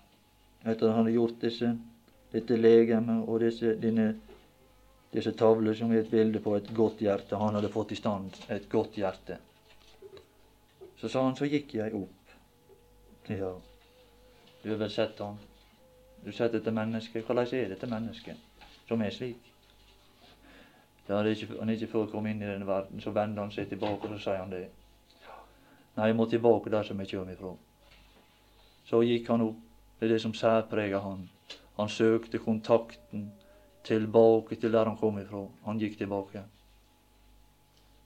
etter 0.64 0.86
at 0.86 0.94
han 0.94 1.02
hadde 1.02 1.12
gjort 1.18 1.42
disse, 1.42 1.74
dette 2.32 2.56
legemet 2.56 3.28
og 3.28 3.42
disse, 3.44 3.74
dine, 3.82 4.06
disse 5.12 5.34
tavler 5.36 5.76
som 5.76 5.92
er 5.92 6.06
et 6.06 6.10
bilde 6.14 6.40
på 6.40 6.56
et 6.56 6.72
godt 6.80 7.04
hjerte. 7.04 7.36
Han 7.36 7.58
hadde 7.58 7.72
fått 7.74 7.92
i 7.92 8.00
stand 8.00 8.32
et 8.48 8.64
godt 8.72 8.96
hjerte. 8.96 9.36
Så 11.02 11.12
sa 11.12 11.26
han, 11.26 11.36
så 11.36 11.50
gikk 11.52 11.76
jeg 11.82 11.92
opp. 12.00 12.32
Ja, 13.28 13.52
du 14.62 14.72
har 14.72 14.80
vel 14.86 14.96
sett 14.96 15.20
han. 15.20 15.36
Du 16.22 16.30
har 16.32 16.40
sett 16.40 16.56
dette 16.56 16.72
mennesket. 16.72 17.28
Hvordan 17.28 17.52
er 17.60 17.76
dette 17.76 17.92
mennesket? 17.92 18.53
Som 18.88 19.02
er 19.02 19.10
slik. 19.10 19.50
Da 21.08 21.18
han 21.18 21.28
ikke, 21.28 21.50
han 21.58 21.70
ikke 21.70 21.90
før 21.92 22.06
kom 22.12 22.26
inn 22.26 22.42
i 22.42 22.48
denne 22.48 22.66
verden, 22.66 23.00
så 23.00 23.12
vender 23.12 23.44
han 23.44 23.52
seg 23.52 23.68
tilbake 23.68 24.08
og 24.08 24.16
så 24.16 24.22
sier 24.24 24.40
han 24.40 24.52
det. 24.52 24.64
Nei, 25.94 26.08
jeg 26.08 26.16
må 26.16 26.26
tilbake 26.26 26.72
der 26.72 26.82
som 26.82 27.00
jeg 27.00 27.12
kommer 27.12 27.36
ifra. 27.36 27.52
Så 28.88 29.02
gikk 29.04 29.28
han 29.30 29.44
opp. 29.44 29.60
Det 29.98 30.08
er 30.08 30.16
det 30.16 30.22
som 30.24 30.34
særpreger 30.34 31.00
han. 31.04 31.28
Han 31.76 31.88
søkte 31.88 32.40
kontakten 32.42 33.28
tilbake 33.84 34.56
til 34.60 34.72
der 34.72 34.88
han 34.90 34.98
kom 34.98 35.20
ifra. 35.20 35.44
Han 35.64 35.78
gikk 35.78 35.98
tilbake. 35.98 36.42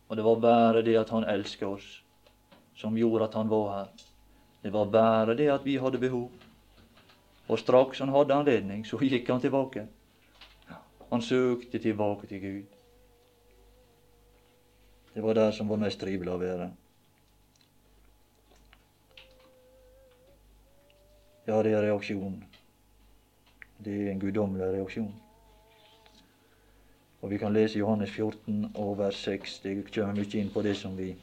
Og 0.09 0.17
det 0.17 0.25
var 0.25 0.43
bare 0.43 0.83
det 0.83 0.97
at 0.99 1.11
han 1.11 1.25
elsket 1.29 1.69
oss, 1.69 1.89
som 2.77 2.97
gjorde 2.97 3.29
at 3.29 3.35
han 3.35 3.51
var 3.51 3.73
her. 3.73 3.89
Det 4.63 4.73
var 4.73 4.91
bare 4.93 5.37
det 5.37 5.49
at 5.53 5.65
vi 5.65 5.77
hadde 5.77 5.99
behov. 5.99 6.31
Og 7.49 7.59
straks 7.59 7.99
han 7.99 8.13
hadde 8.13 8.35
anledning, 8.35 8.85
så 8.87 8.99
gikk 9.01 9.29
han 9.31 9.41
tilbake. 9.41 9.87
Han 11.11 11.23
søkte 11.23 11.79
tilbake 11.79 12.27
til 12.27 12.41
Gud. 12.41 12.63
Det 15.15 15.23
var 15.23 15.33
der 15.33 15.51
som 15.51 15.69
var 15.69 15.81
mest 15.81 16.01
trivelig 16.01 16.31
å 16.33 16.39
være. 16.39 16.67
Ja, 21.49 21.63
det 21.65 21.73
er 21.73 21.87
reaksjon. 21.87 22.37
Det 23.85 23.95
er 23.95 24.11
en 24.13 24.21
guddommelig 24.21 24.69
reaksjon. 24.75 25.15
Og 27.23 27.31
Vi 27.31 27.39
kan 27.39 27.53
lese 27.53 27.79
Johannes 27.79 28.11
14 28.11 28.73
og 28.75 28.99
vers 28.99 29.17
6. 29.25 29.59
Det 29.65 29.73
kommer 29.95 30.21
mye 30.21 30.39
inn 30.39 30.53
på 30.53 30.63
det 30.63 30.77
som 30.77 30.97
vi 30.97 31.15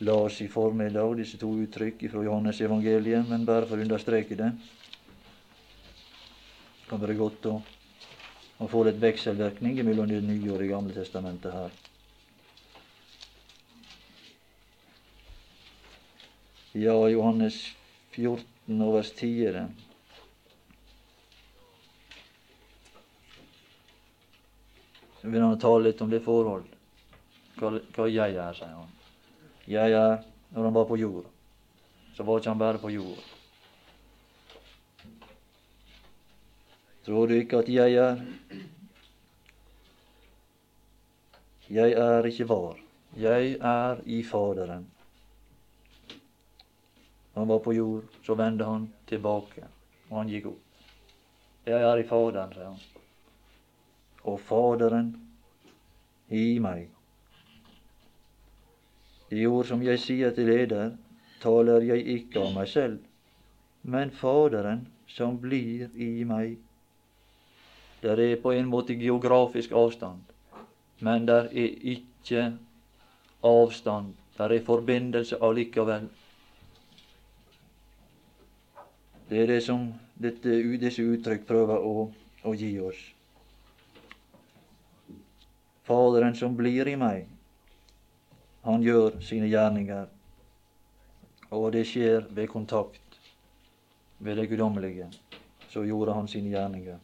la 0.00 0.14
oss 0.14 0.40
i 0.40 0.48
formiddag, 0.48 1.16
disse 1.16 1.38
to 1.38 1.52
uttrykk 1.60 2.08
fra 2.10 2.24
Johannes 2.24 2.60
evangeliet, 2.60 3.28
men 3.28 3.46
bare 3.46 3.66
for 3.68 3.76
å 3.76 3.84
understreke 3.84 4.34
det 4.34 4.50
kan 6.88 7.00
være 7.00 7.16
godt 7.18 7.46
å 7.48 7.52
og 8.58 8.70
får 8.70 8.90
et 8.90 9.00
vekselvirkning 9.02 9.80
mellom 9.84 10.08
Det 10.08 10.22
nye 10.22 10.52
og 10.52 10.58
Det 10.58 10.68
gamle 10.68 10.94
testamentet 10.94 11.52
her. 11.52 11.70
Ja, 16.74 16.94
Johannes 17.08 17.76
14 18.14 18.80
og 18.82 18.94
vers 18.96 19.10
10 19.10 19.44
er 19.46 19.52
det. 19.52 19.66
Så 25.20 25.30
vil 25.30 25.40
han 25.40 25.60
tale 25.60 25.86
litt 25.86 26.02
om 26.02 26.10
det 26.10 26.22
forhold. 26.24 26.66
Hva, 27.56 27.70
hva 27.94 28.08
jeg 28.10 28.34
er, 28.34 28.58
sier 28.58 28.74
han. 28.74 28.90
Jeg 29.70 29.94
er 29.96 30.18
Når 30.54 30.68
han 30.68 30.74
var 30.74 30.84
på 30.86 30.96
jord, 31.00 31.24
så 32.14 32.22
var 32.22 32.38
ikke 32.38 32.52
han 32.52 32.58
bare 32.60 32.78
på 32.78 32.90
jord. 32.94 33.33
Tror 37.04 37.28
du 37.28 37.34
ikke 37.36 37.60
at 37.62 37.68
jeg 37.68 37.94
er? 38.00 38.24
Jeg 41.70 41.92
er 41.92 42.26
ikke 42.30 42.48
var. 42.48 42.80
Jeg 43.16 43.56
er 43.60 44.00
i 44.06 44.22
Faderen. 44.22 44.86
Han 47.34 47.48
var 47.48 47.58
på 47.58 47.72
jord, 47.72 48.04
så 48.22 48.34
vendte 48.34 48.64
han 48.64 48.88
tilbake, 49.06 49.66
og 50.10 50.18
han 50.18 50.28
gikk 50.30 50.50
opp. 50.52 50.82
Jeg 51.66 51.82
er 51.82 52.02
i 52.02 52.06
Faderen, 52.08 52.52
sa 52.54 52.68
han 52.68 52.82
og 54.24 54.40
Faderen 54.40 55.12
i 56.28 56.58
meg. 56.62 56.88
De 59.30 59.46
ord 59.48 59.68
som 59.68 59.82
jeg 59.84 60.00
sier 60.00 60.32
til 60.36 60.50
eder, 60.52 60.94
taler 61.42 61.84
jeg 61.84 62.06
ikke 62.16 62.40
av 62.40 62.54
meg 62.56 62.70
selv, 62.70 63.00
men 63.82 64.12
Faderen 64.14 64.86
som 65.10 65.36
blir 65.40 65.90
i 66.00 66.24
meg. 66.28 66.56
Der 68.04 68.20
er 68.20 68.36
på 68.36 68.52
en 68.52 68.66
måte 68.68 68.94
geografisk 69.00 69.72
avstand, 69.72 70.20
men 71.00 71.28
der 71.28 71.48
er 71.48 71.70
ikke 71.94 72.58
avstand. 73.42 74.12
Der 74.38 74.52
er 74.52 74.64
forbindelse 74.64 75.38
allikevel. 75.40 76.08
Det 79.30 79.42
er 79.42 79.46
det 79.46 79.62
som 79.62 79.86
dette, 80.20 80.58
disse 80.80 81.02
uttrykk 81.02 81.46
prøver 81.48 81.80
å, 81.80 82.10
å 82.44 82.52
gi 82.52 82.74
oss. 82.84 83.00
Faderen 85.88 86.36
som 86.36 86.56
blir 86.56 86.88
i 86.88 86.98
meg, 87.00 87.24
han 88.68 88.84
gjør 88.84 89.18
sine 89.24 89.48
gjerninger. 89.48 90.06
Og 91.54 91.72
det 91.72 91.86
skjer 91.88 92.28
ved 92.36 92.52
kontakt 92.52 93.18
med 94.18 94.36
det 94.36 94.48
guddommelige. 94.52 95.08
Så 95.72 95.88
gjorde 95.88 96.14
han 96.16 96.28
sine 96.28 96.52
gjerninger. 96.52 97.00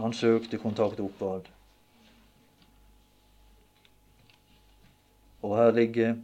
Han 0.00 0.12
søkte 0.16 0.58
kontakt 0.58 1.00
oppad. 1.00 1.48
Og 5.42 5.56
her 5.56 5.70
ligger 5.76 6.16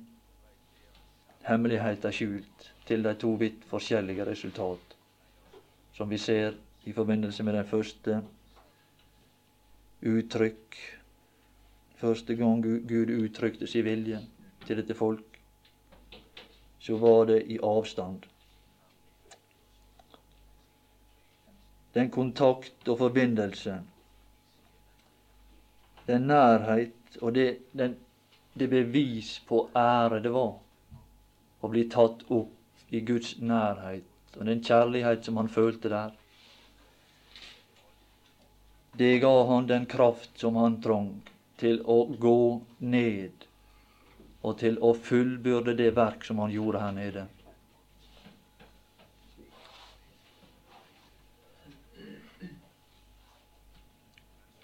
hemmeligheta 1.49 2.13
skjult 2.13 2.71
til 2.87 3.05
de 3.05 3.15
to 3.15 3.33
vidt 3.41 3.65
forskjellige 3.71 4.27
resultat 4.27 4.97
som 5.97 6.11
vi 6.11 6.19
ser 6.21 6.53
i 6.85 6.93
forbindelse 6.93 7.43
med 7.43 7.57
den 7.57 7.67
første 7.67 8.21
uttrykk 10.05 10.77
Første 11.97 12.35
gang 12.37 12.61
Gud 12.63 13.11
uttrykte 13.25 13.67
sin 13.67 13.85
vilje 13.85 14.19
til 14.67 14.77
dette 14.77 14.95
folk, 14.95 15.39
så 16.79 16.99
var 17.01 17.25
det 17.31 17.39
i 17.49 17.57
avstand. 17.65 18.27
Den 21.97 22.11
kontakt 22.13 22.89
og 22.93 22.99
forbindelse, 23.01 23.79
den 26.07 26.29
nærhet 26.29 27.17
og 27.23 27.33
det, 27.35 27.47
den, 27.73 27.97
det 28.55 28.69
bevis 28.71 29.39
på 29.49 29.63
ære 29.77 30.21
det 30.23 30.33
var 30.35 30.53
å 31.65 31.71
bli 31.73 31.87
tatt 31.91 32.27
opp 32.29 32.93
i 32.95 33.01
Guds 33.01 33.39
nærhet, 33.41 34.05
og 34.37 34.47
den 34.47 34.61
kjærlighet 34.63 35.25
som 35.27 35.41
han 35.41 35.49
følte 35.51 35.91
der. 35.91 36.13
Det 38.97 39.19
ga 39.21 39.33
han 39.51 39.67
den 39.69 39.87
kraft 39.87 40.39
som 40.41 40.57
han 40.57 40.79
trong 40.85 41.11
til 41.61 41.83
å 41.85 42.05
gå 42.21 42.61
ned 42.79 43.47
og 44.47 44.59
til 44.61 44.79
å 44.85 44.93
fullbyrde 44.95 45.75
det 45.77 45.91
verk 45.97 46.25
som 46.25 46.39
han 46.45 46.53
gjorde 46.55 46.81
her 46.81 46.95
nede. 46.97 47.27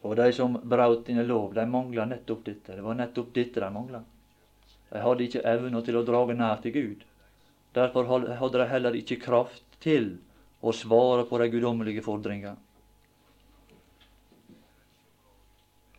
Og 0.03 0.17
de 0.19 0.33
som 0.35 0.57
brøt 0.59 1.07
dine 1.07 1.23
lov, 1.27 1.53
de 1.55 1.67
mangla 1.69 2.07
nettopp 2.11 2.45
dette. 2.47 2.75
Det 2.75 2.83
var 2.83 2.99
nettopp 2.99 3.31
dette 3.35 3.63
de 3.63 3.71
mangla. 3.71 4.03
De 4.91 5.01
hadde 5.01 5.25
ikke 5.25 5.45
evne 5.49 5.83
til 5.87 5.99
å 5.99 6.05
drage 6.07 6.35
nær 6.37 6.59
til 6.65 6.75
Gud. 6.75 7.05
Derfor 7.73 8.11
hadde 8.11 8.59
de 8.59 8.69
heller 8.69 8.99
ikke 8.99 9.21
kraft 9.23 9.65
til 9.81 10.17
å 10.61 10.75
svare 10.77 11.25
på 11.29 11.39
de 11.41 11.49
guddommelige 11.55 12.05
fordringer. 12.05 12.59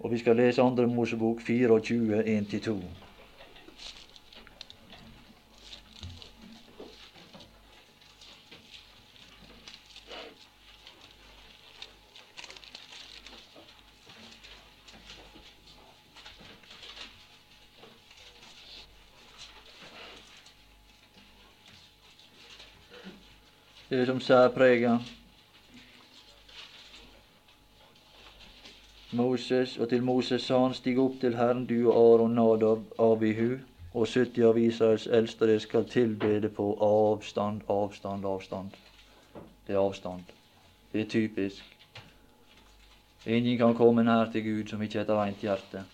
Og 0.03 0.11
vi 0.11 0.19
skal 0.19 0.35
lese 0.35 0.61
Andre 0.61 0.85
Mosebok 0.91 1.41
24, 1.41 2.21
1-2. 2.27 2.75
Det 23.93 24.05
som 24.05 24.19
særpreger 24.19 24.99
Moses, 29.11 29.77
og 29.77 29.89
til 29.89 30.03
Moses 30.03 30.41
sa 30.41 30.57
han, 30.63 30.73
stig 30.73 30.97
opp 30.97 31.19
til 31.21 31.35
Herren, 31.37 31.67
du 31.69 31.91
og 31.91 31.99
Aron, 31.99 32.33
Nadab, 32.33 32.87
Abihu 32.97 33.59
og 33.93 34.07
70 34.07 34.47
av 34.49 34.57
Israels 34.57 35.05
eldste, 35.05 35.45
dere 35.45 35.61
skal 35.61 35.85
tilbede 35.85 36.49
på 36.49 36.71
avstand, 36.81 37.61
avstand, 37.69 38.25
avstand. 38.25 38.73
Det 39.67 39.75
er 39.75 39.83
avstand. 39.83 40.25
Det 40.93 41.05
er 41.05 41.09
typisk. 41.13 41.77
Ingen 43.25 43.57
kan 43.61 43.77
komme 43.77 44.03
nær 44.03 44.31
til 44.33 44.43
Gud 44.43 44.73
som 44.73 44.81
ikke 44.81 45.03
har 45.03 45.05
et 45.05 45.17
rent 45.19 45.45
hjerte. 45.45 45.85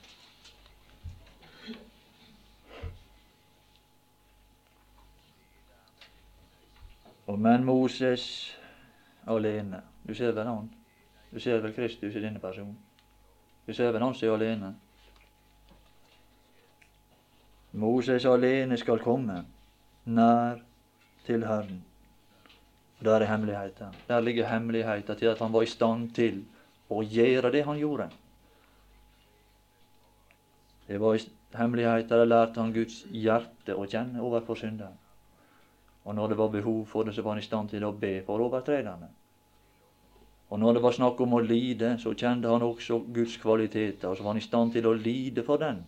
Men 7.39 7.65
Moses 7.65 8.51
alene. 9.25 9.81
Du 10.03 10.15
ser 10.15 10.33
vel 10.35 10.47
han? 10.47 10.69
Du 11.31 11.39
ser 11.39 11.61
vel 11.63 11.73
Kristus 11.73 12.15
i 12.15 12.19
denne 12.23 12.39
personen? 12.39 12.75
ser 13.69 13.93
vel 13.95 14.03
han 14.03 14.15
er 14.17 14.33
alene. 14.33 14.73
Moses 17.71 18.25
alene 18.25 18.77
skal 18.77 18.99
komme 18.99 19.45
nær 20.05 20.59
til 21.25 21.47
Herren. 21.47 21.83
Der 22.99 23.21
er 23.21 23.31
hemmeligheten. 23.31 23.95
Der 24.07 24.19
ligger 24.19 24.51
hemmeligheten 24.51 25.15
til 25.15 25.31
at 25.31 25.39
han 25.39 25.53
var 25.53 25.63
i 25.63 25.71
stand 25.71 26.11
til 26.11 26.43
å 26.89 26.99
gjøre 27.01 27.53
det 27.55 27.63
han 27.63 27.79
gjorde. 27.79 28.09
Det 30.87 30.99
var 30.99 31.21
hemmeligheten 31.55 32.09
der 32.09 32.25
lærte 32.25 32.59
han 32.59 32.73
Guds 32.73 33.05
hjerte 33.11 33.77
å 33.77 33.87
kjenne 33.87 34.19
overfor 34.19 34.59
synderen. 34.59 34.98
Og 36.03 36.15
når 36.15 36.27
det 36.27 36.37
var 36.37 36.47
behov 36.53 36.85
for 36.87 37.03
det, 37.03 37.15
så 37.15 37.21
var 37.21 37.35
han 37.35 37.43
i 37.43 37.47
stand 37.47 37.69
til 37.69 37.83
å 37.83 37.91
be 37.91 38.21
for 38.25 38.41
overtrederne. 38.41 39.09
Og 40.49 40.59
når 40.59 40.73
det 40.73 40.83
var 40.83 40.95
snakk 40.95 41.19
om 41.21 41.35
å 41.37 41.43
lide, 41.45 41.97
så 42.01 42.15
kjente 42.17 42.49
han 42.49 42.65
også 42.65 43.03
Guds 43.13 43.37
kvaliteter, 43.37 44.09
og 44.09 44.17
så 44.17 44.23
var 44.23 44.33
han 44.33 44.41
i 44.41 44.47
stand 44.47 44.73
til 44.73 44.87
å 44.89 44.95
lide 44.97 45.43
for 45.45 45.61
den 45.61 45.83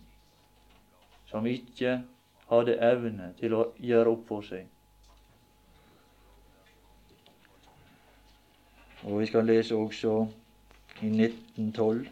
som 1.32 1.46
ikke 1.48 2.02
hadde 2.50 2.76
evne 2.84 3.30
til 3.38 3.54
å 3.56 3.62
gjøre 3.80 4.12
opp 4.12 4.26
for 4.28 4.44
seg. 4.44 4.66
Og 9.02 9.22
vi 9.22 9.26
skal 9.30 9.48
lese 9.48 9.74
også 9.74 10.12
i 11.00 11.08
1912. 11.08 12.04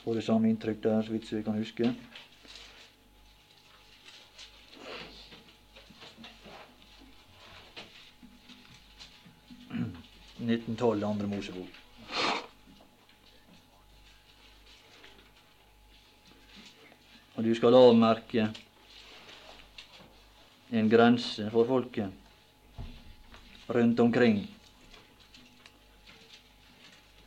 Får 0.00 0.16
det 0.16 0.24
samme 0.24 0.48
inntrykk 0.50 0.80
der, 0.82 1.02
så 1.04 1.12
vidt 1.12 1.28
vi 1.32 1.42
kan 1.46 1.60
huske. 1.60 1.92
1912, 10.46 11.04
andre 11.04 11.26
Mosebok. 11.26 11.82
Og 17.36 17.44
du 17.44 17.52
skal 17.54 17.74
avmerke 17.76 18.46
en 20.72 20.88
grense 20.88 21.50
for 21.50 21.68
folket. 21.68 22.22
rundt 23.66 24.00
omkring. 24.00 24.46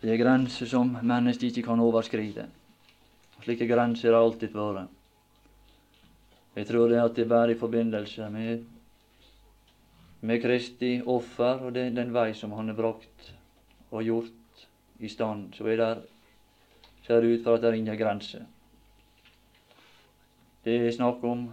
Det 0.01 0.13
er 0.13 0.22
grenser 0.22 0.65
som 0.65 0.93
mennesket 1.03 1.49
ikke 1.49 1.65
kan 1.67 1.82
overskride. 1.84 2.45
Slike 3.43 3.67
grenser 3.67 4.13
har 4.13 4.24
alltid 4.24 4.55
vært. 4.55 4.88
Jeg 6.55 6.67
tror 6.67 6.88
det 6.89 7.01
at 7.03 7.15
det 7.15 7.26
er 7.26 7.32
bare 7.34 7.51
i 7.51 7.59
forbindelse 7.59 8.30
med, 8.32 8.63
med 10.22 10.41
Kristi 10.41 10.99
offer 11.05 11.63
og 11.65 11.74
den, 11.76 11.95
den 11.95 12.13
vei 12.13 12.34
som 12.34 12.51
Han 12.51 12.67
har 12.67 12.76
brakt 12.76 13.34
og 13.91 14.03
gjort 14.03 14.65
i 14.99 15.07
stand, 15.07 15.53
så 15.53 15.67
er 15.67 15.78
der, 15.78 16.01
ser 17.05 17.22
det 17.22 17.39
ut 17.39 17.43
for 17.43 17.55
at 17.55 17.61
det 17.61 17.70
er 17.70 17.78
ingen 17.80 17.97
grenser. 17.97 18.43
Det 20.65 20.76
er 20.76 20.91
snakk 20.91 21.24
om 21.24 21.47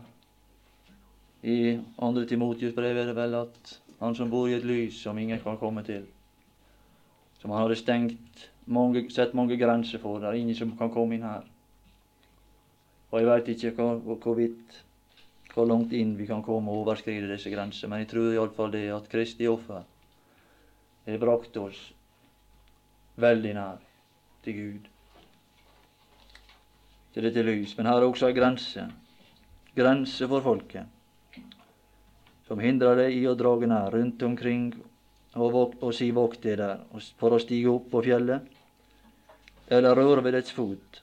i 1.46 1.78
andre 2.02 2.26
Timotius 2.26 2.74
brev 2.74 2.96
er 2.96 3.06
det 3.06 3.16
vel 3.16 3.34
at 3.38 3.76
han 4.00 4.14
som 4.14 4.30
bor 4.30 4.48
i 4.48 4.56
et 4.56 4.64
lys 4.66 4.98
som 4.98 5.18
ingen 5.18 5.38
kan 5.40 5.56
komme 5.56 5.84
til, 5.86 6.02
som 7.38 7.50
han 7.50 7.62
hadde 7.62 7.78
stengt 7.78 8.50
mange, 8.66 9.06
sett 9.10 9.34
mange 9.34 9.56
grenser 9.56 10.02
for, 10.02 10.18
det 10.18 10.28
er 10.28 10.40
ingen 10.40 10.58
som 10.58 10.74
kan 10.76 10.90
komme 10.90 11.14
inn 11.14 11.22
her. 11.22 11.46
Og 13.12 13.20
jeg 13.20 13.28
veit 13.30 13.48
ikke 13.54 13.70
hvorvidt 13.70 14.18
hvor 14.24 14.34
hvor 15.56 15.64
langt 15.64 15.94
inn 15.96 16.12
vi 16.18 16.26
kan 16.28 16.42
komme 16.44 16.68
og 16.68 16.84
overskride 16.84 17.30
disse 17.30 17.48
grenser, 17.48 17.88
men 17.88 18.02
jeg 18.02 18.10
tror 18.10 18.34
iallfall 18.34 18.74
det 18.74 18.90
at 18.92 19.06
Kristi 19.08 19.46
offer 19.48 19.86
har 21.06 21.22
brakt 21.22 21.56
oss 21.56 21.78
veldig 23.16 23.54
nær 23.56 23.78
til 24.44 24.58
Gud, 24.58 24.90
til 27.14 27.24
dette 27.24 27.44
lys. 27.46 27.72
Men 27.78 27.88
her 27.88 28.02
er 28.02 28.08
også 28.10 28.28
ei 28.28 28.36
grense. 28.36 28.84
Grense 29.76 30.28
for 30.28 30.44
folket. 30.44 30.92
Som 32.46 32.60
hindrer 32.60 33.00
deg 33.00 33.16
i 33.16 33.24
å 33.26 33.34
drage 33.38 33.70
nær 33.70 33.96
rundt 33.96 34.22
omkring 34.28 34.68
og, 35.36 35.56
og 35.80 35.88
si 35.96 36.10
vokt 36.16 36.44
det 36.44 36.58
der, 36.60 36.84
for 37.16 37.32
å 37.32 37.40
stige 37.40 37.72
opp 37.72 37.88
på 37.92 38.04
fjellet, 38.04 38.44
eller 39.72 39.96
røre 39.96 40.22
ved 40.24 40.36
dets 40.36 40.52
fot. 40.52 41.00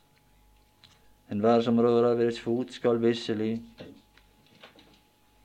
Enhver 1.33 1.65
som 1.65 1.81
rører 1.81 2.13
ved 2.13 2.29
dets 2.29 2.41
fot, 2.41 2.69
skal 2.73 3.01
visselig 3.01 3.57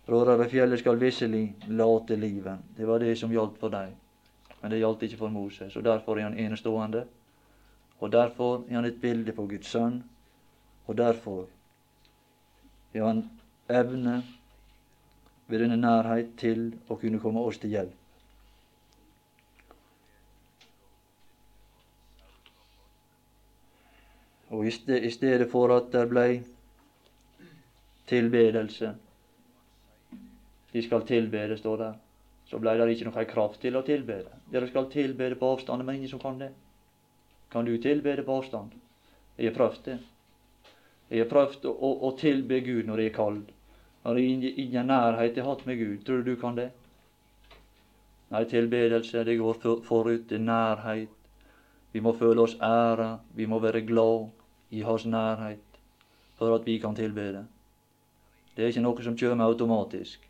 Rører 0.09 0.49
fjellet 0.49 0.81
skal 0.81 1.01
visselig 1.01 1.43
late 1.69 2.17
livet. 2.17 2.59
Det 2.77 2.87
var 2.89 2.99
det 2.99 3.13
som 3.19 3.33
gjaldt 3.33 3.59
for 3.61 3.73
deg. 3.73 3.93
Men 4.63 4.73
det 4.73 4.81
gjaldt 4.81 5.03
ikke 5.05 5.19
for 5.21 5.29
Moses. 5.29 5.77
Og 5.77 5.85
derfor 5.85 6.17
er 6.17 6.31
han 6.31 6.39
enestående. 6.39 7.05
Og 8.01 8.13
derfor 8.13 8.65
er 8.69 8.75
han 8.75 8.89
et 8.89 9.01
bilde 9.01 9.33
på 9.33 9.45
Guds 9.47 9.69
sønn. 9.69 10.01
Og 10.87 10.97
derfor 10.97 11.47
er 12.95 13.05
han 13.05 13.25
evne 13.69 14.23
ved 15.47 15.61
denne 15.61 15.77
nærhet 15.77 16.33
til 16.41 16.71
å 16.89 16.97
kunne 16.97 17.21
komme 17.21 17.43
oss 17.45 17.61
til 17.61 17.77
hjelp. 17.77 17.95
Og 24.49 24.65
i 24.65 25.11
stedet 25.13 25.51
for 25.53 25.75
at 25.77 25.93
det 25.93 26.07
blei 26.09 26.41
tilbedelse 28.09 28.95
De 30.73 30.83
skal 30.83 31.07
tilbede, 31.07 31.57
står 31.57 31.77
der. 31.77 31.97
Så 32.49 32.59
blei 32.61 32.77
det 32.79 32.89
ikke 32.93 33.09
noe 33.09 33.25
kraft 33.29 33.61
til 33.61 33.77
å 33.77 33.85
tilbede. 33.85 34.33
Dere 34.53 34.69
skal 34.69 34.89
tilbede 34.93 35.37
på 35.37 35.53
avstand, 35.55 35.85
men 35.85 35.99
ingen 35.99 36.13
som 36.13 36.23
kan 36.23 36.39
det. 36.41 36.53
Kan 37.53 37.65
du 37.65 37.77
tilbede 37.81 38.25
på 38.25 38.39
avstand? 38.41 38.73
Jeg 39.37 39.51
har 39.51 39.57
prøvd 39.57 39.85
det. 39.85 39.99
Jeg 41.11 41.25
har 41.25 41.31
prøvd 41.31 41.69
å, 41.69 41.73
å, 41.73 41.93
å 42.09 42.13
tilbe 42.21 42.61
Gud 42.65 42.89
når 42.89 43.03
jeg 43.03 43.13
er 43.13 43.17
kald. 43.17 43.53
Har 44.05 44.21
ingen, 44.21 44.49
ingen 44.61 44.89
nærhet 44.89 45.37
jeg 45.37 45.45
har 45.45 45.55
hatt 45.55 45.67
med 45.69 45.81
Gud. 45.81 46.03
Tror 46.05 46.23
du 46.23 46.33
du 46.33 46.41
kan 46.41 46.57
det? 46.57 46.71
Nei, 48.29 48.45
tilbedelse, 48.45 49.25
det 49.25 49.39
går 49.41 49.61
for, 49.63 49.85
forut 49.85 50.27
til 50.29 50.45
nærhet. 50.45 51.15
Vi 51.93 52.01
må 52.05 52.13
føle 52.13 52.45
oss 52.45 52.59
æra, 52.61 53.15
vi 53.37 53.47
må 53.49 53.61
være 53.65 53.81
glad 53.89 54.29
i 54.71 54.83
Hans 54.85 55.07
nærhet 55.09 55.65
for 56.37 56.55
at 56.55 56.67
vi 56.67 56.77
kan 56.79 56.95
tilbede. 56.95 57.47
Det 58.57 58.65
er 58.65 58.73
ikke 58.73 58.85
noe 58.85 59.05
som 59.05 59.17
kommer 59.17 59.49
automatisk. 59.49 60.29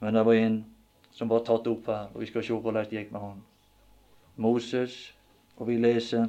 Men 0.00 0.14
det 0.16 0.22
var 0.24 0.34
en 0.34 0.58
som 1.12 1.28
var 1.28 1.44
tatt 1.44 1.66
opp 1.68 1.88
her, 1.92 2.08
og 2.14 2.22
vi 2.22 2.28
skal 2.30 2.44
se 2.44 2.56
hvordan 2.56 2.86
det 2.88 2.96
gikk 2.96 3.10
med 3.12 3.20
han. 3.20 3.40
Moses, 4.40 4.94
og 5.60 5.68
vi 5.68 5.76
leser 5.76 6.28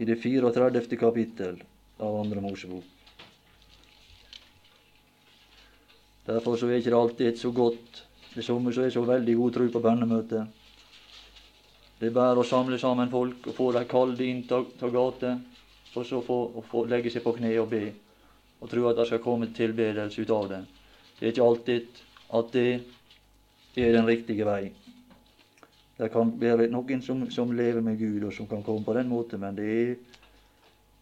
i 0.00 0.08
det 0.08 0.18
34. 0.20 0.98
kapittel 1.00 1.62
av 2.00 2.18
Andre 2.20 2.42
Mosebok. 2.44 2.84
Derfor 6.28 6.56
så 6.56 6.68
er 6.68 6.78
ikke 6.78 6.92
det 6.92 7.00
alltid 7.00 7.38
så 7.40 7.50
godt. 7.50 8.02
Det 8.34 8.44
somme 8.44 8.72
som 8.72 8.84
er 8.84 8.92
så 8.94 9.02
veldig 9.02 9.36
god 9.36 9.56
tro 9.56 9.68
på 9.72 9.82
bønnemøtet. 9.82 10.58
Det 12.00 12.08
er 12.08 12.14
bare 12.16 12.40
å 12.40 12.46
samle 12.46 12.78
sammen 12.80 13.10
folk 13.12 13.48
og 13.50 13.56
få 13.56 13.70
dem 13.76 13.88
kalde 13.88 14.24
inn 14.24 14.44
til 14.48 14.92
gata, 14.92 15.34
og 15.96 16.06
så 16.06 16.20
få, 16.24 16.38
og 16.56 16.68
få 16.68 16.84
legge 16.88 17.10
seg 17.12 17.24
på 17.24 17.34
kne 17.36 17.50
og 17.60 17.72
be, 17.72 17.82
og 18.60 18.70
tro 18.70 18.86
at 18.88 19.00
det 19.00 19.08
skal 19.08 19.24
komme 19.24 19.50
tilbedelse 19.56 20.22
ut 20.22 20.32
av 20.36 20.46
det. 20.52 20.60
Det 21.18 21.26
er 21.26 21.34
ikke 21.34 21.48
alltid 21.48 22.00
at 22.32 22.52
det 22.52 22.82
er 23.76 23.92
den 23.96 24.06
riktige 24.06 24.46
vei. 24.46 24.72
Det 25.98 26.08
kan 26.12 26.32
være 26.40 26.70
noen 26.72 27.02
som, 27.04 27.26
som 27.30 27.52
lever 27.52 27.84
med 27.84 27.98
Gud, 28.00 28.22
og 28.24 28.32
som 28.32 28.48
kan 28.48 28.62
komme 28.64 28.84
på 28.84 28.94
den 28.96 29.08
måten, 29.08 29.40
men 29.40 29.56
det 29.56 29.70
er, 29.70 29.94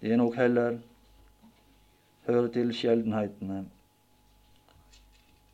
det 0.00 0.12
er 0.12 0.18
nok 0.18 0.36
heller 0.36 0.78
hører 2.26 2.48
til 2.52 2.72
sjeldenhetene. 2.74 3.62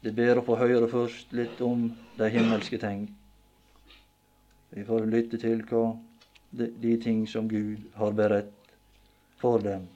Det 0.02 0.12
er 0.12 0.16
bedre 0.16 0.40
å 0.42 0.46
få 0.46 0.56
høre 0.60 0.88
først 0.90 1.32
litt 1.32 1.60
om 1.64 1.86
de 2.18 2.30
himmelske 2.32 2.80
ting. 2.80 3.06
Vi 4.74 4.84
får 4.84 5.06
lytte 5.06 5.38
til 5.40 5.62
hva 5.70 5.84
de, 6.50 6.66
de 6.82 6.96
ting 7.00 7.22
som 7.30 7.48
Gud 7.48 7.84
har 7.94 8.16
beredt 8.16 8.74
for 9.40 9.62
dem 9.62 9.86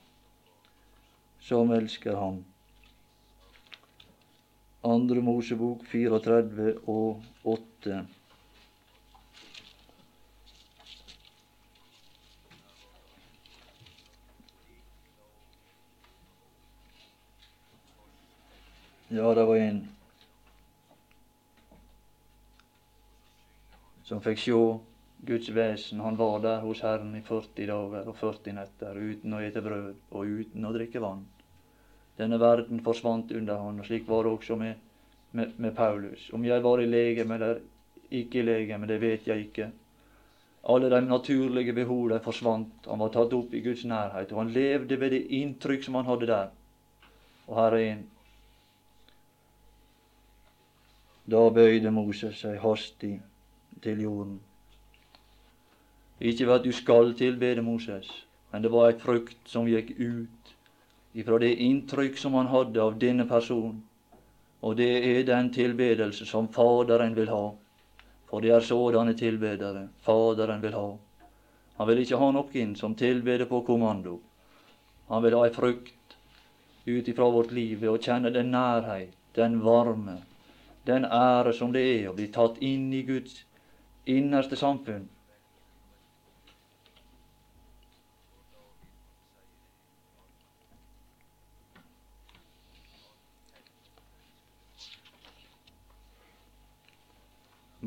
som 1.48 1.72
elsker 1.72 2.16
Ham. 2.16 2.42
Andre 4.86 5.20
Mosebok 5.20 5.82
34 5.90 6.74
og 6.86 7.22
8. 7.44 8.04
Ja, 19.10 19.34
det 19.34 19.44
var 19.48 19.56
en 19.56 19.80
som 24.04 24.20
fikk 24.22 24.38
sjå 24.44 24.60
Guds 25.26 25.48
vesen. 25.50 26.00
Han 26.00 26.16
var 26.16 26.38
der 26.44 26.60
hos 26.62 26.84
Herren 26.86 27.16
i 27.18 27.24
40 27.26 27.66
dager 27.72 28.06
og 28.06 28.14
40 28.20 28.54
netter 28.60 29.00
uten 29.00 29.34
å 29.34 29.42
ete 29.42 29.64
brød 29.64 30.14
og 30.14 30.38
uten 30.38 30.68
å 30.68 30.72
drikke 30.76 31.02
vann. 31.02 31.26
Denne 32.18 32.38
verden 32.40 32.80
forsvant 32.82 33.32
under 33.32 33.60
han, 33.62 33.78
og 33.78 33.86
slik 33.86 34.08
var 34.08 34.24
det 34.26 34.32
også 34.32 34.56
med, 34.58 34.74
med, 35.32 35.52
med 35.56 35.74
Paulus. 35.74 36.30
Om 36.34 36.44
jeg 36.44 36.64
var 36.64 36.80
i 36.82 36.86
legeme 36.86 37.34
eller 37.34 37.60
ikke 38.10 38.40
i 38.40 38.42
legeme, 38.42 38.88
det 38.90 39.00
vet 39.00 39.26
jeg 39.26 39.46
ikke. 39.46 39.70
Alle 40.68 40.90
de 40.90 41.00
naturlige 41.00 41.72
behov 41.72 42.10
forsvant. 42.24 42.86
Han 42.86 42.98
var 42.98 43.08
tatt 43.14 43.32
opp 43.32 43.54
i 43.54 43.62
Guds 43.62 43.84
nærhet, 43.84 44.32
og 44.32 44.42
han 44.42 44.52
levde 44.52 45.00
ved 45.00 45.10
det 45.10 45.26
inntrykk 45.30 45.84
som 45.84 45.94
han 45.94 46.08
hadde 46.10 46.26
der. 46.26 46.48
Og 47.46 47.56
her 47.56 47.76
er 47.76 47.84
en. 47.92 48.04
Da 51.30 51.48
bøyde 51.54 51.90
Moses 51.92 52.40
seg 52.42 52.58
hastig 52.60 53.20
til 53.82 54.02
jorden. 54.02 54.40
Ikke 56.20 56.46
ved 56.46 56.54
at 56.54 56.64
du 56.64 56.72
skal 56.72 57.14
tilbede 57.14 57.62
Moses, 57.62 58.08
men 58.52 58.62
det 58.62 58.72
var 58.72 58.88
et 58.88 59.00
frukt 59.00 59.38
som 59.46 59.68
gikk 59.68 59.92
ut 60.00 60.37
ifra 61.12 61.38
det 61.38 61.54
inntrykk 61.54 62.18
som 62.18 62.34
han 62.34 62.50
hadde 62.52 62.82
av 62.82 62.98
denne 62.98 63.26
personen. 63.28 63.82
Og 64.60 64.76
det 64.76 64.90
er 65.06 65.24
den 65.26 65.52
tilbedelse 65.54 66.26
som 66.26 66.48
Faderen 66.48 67.14
vil 67.14 67.28
ha. 67.30 67.44
For 68.28 68.42
det 68.42 68.50
er 68.52 68.64
sådanne 68.64 69.14
tilbedere 69.16 69.88
Faderen 70.04 70.62
vil 70.62 70.74
ha. 70.74 70.88
Han 71.78 71.88
vil 71.88 72.02
ikke 72.02 72.18
ha 72.18 72.30
noen 72.34 72.74
som 72.76 72.96
tilbeder 72.98 73.46
på 73.46 73.62
kommando. 73.66 74.18
Han 75.08 75.22
vil 75.22 75.36
ha 75.38 75.44
ei 75.46 75.54
frukt 75.54 76.16
ut 76.88 77.08
ifra 77.08 77.30
vårt 77.30 77.52
liv 77.52 77.78
ved 77.80 77.92
å 77.92 78.00
kjenne 78.02 78.32
den 78.34 78.50
nærhet, 78.50 79.14
den 79.36 79.60
varme, 79.62 80.18
den 80.84 81.04
ære 81.04 81.52
som 81.54 81.72
det 81.72 81.84
er 81.84 82.08
å 82.10 82.16
bli 82.16 82.26
tatt 82.32 82.58
inn 82.64 82.90
i 82.92 83.04
Guds 83.06 83.44
innerste 84.08 84.56
samfunn. 84.56 85.06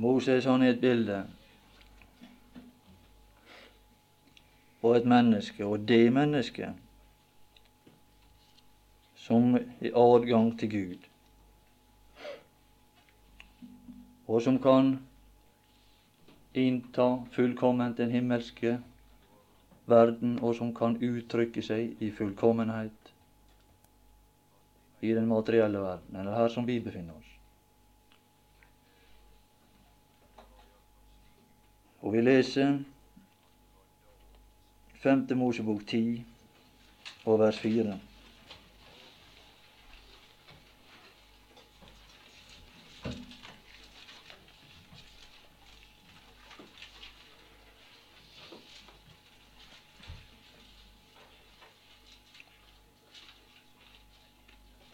Moses 0.01 0.47
han 0.49 0.65
er 0.65 0.73
et 0.73 0.81
bilde 0.81 1.19
på 4.81 4.95
et 4.97 5.05
menneske, 5.05 5.65
og 5.65 5.85
det 5.87 6.03
mennesket 6.13 6.73
som 9.21 9.55
i 9.57 9.93
adgang 9.93 10.53
til 10.59 10.71
Gud. 10.73 11.11
og 14.31 14.41
som 14.41 14.59
kan 14.63 14.93
innta 16.55 17.07
fullkomment 17.35 17.97
den 17.97 18.11
himmelske 18.11 18.77
verden, 19.91 20.37
og 20.39 20.55
som 20.55 20.71
kan 20.75 20.95
uttrykke 21.03 21.63
seg 21.65 21.97
i 21.99 22.11
fullkommenhet 22.15 23.11
i 25.01 25.11
den 25.17 25.27
materielle 25.27 25.81
verden, 25.83 26.15
eller 26.21 26.37
her 26.37 26.53
som 26.53 26.67
vi 26.67 26.79
befinner 26.79 27.17
oss. 27.17 27.30
Og 32.01 32.13
vi 32.13 32.21
leser 32.21 32.79
5. 35.03 35.27
Mosebok 35.37 35.83
10 35.87 36.23
og 37.25 37.39
vers 37.39 37.59
4. 37.59 37.99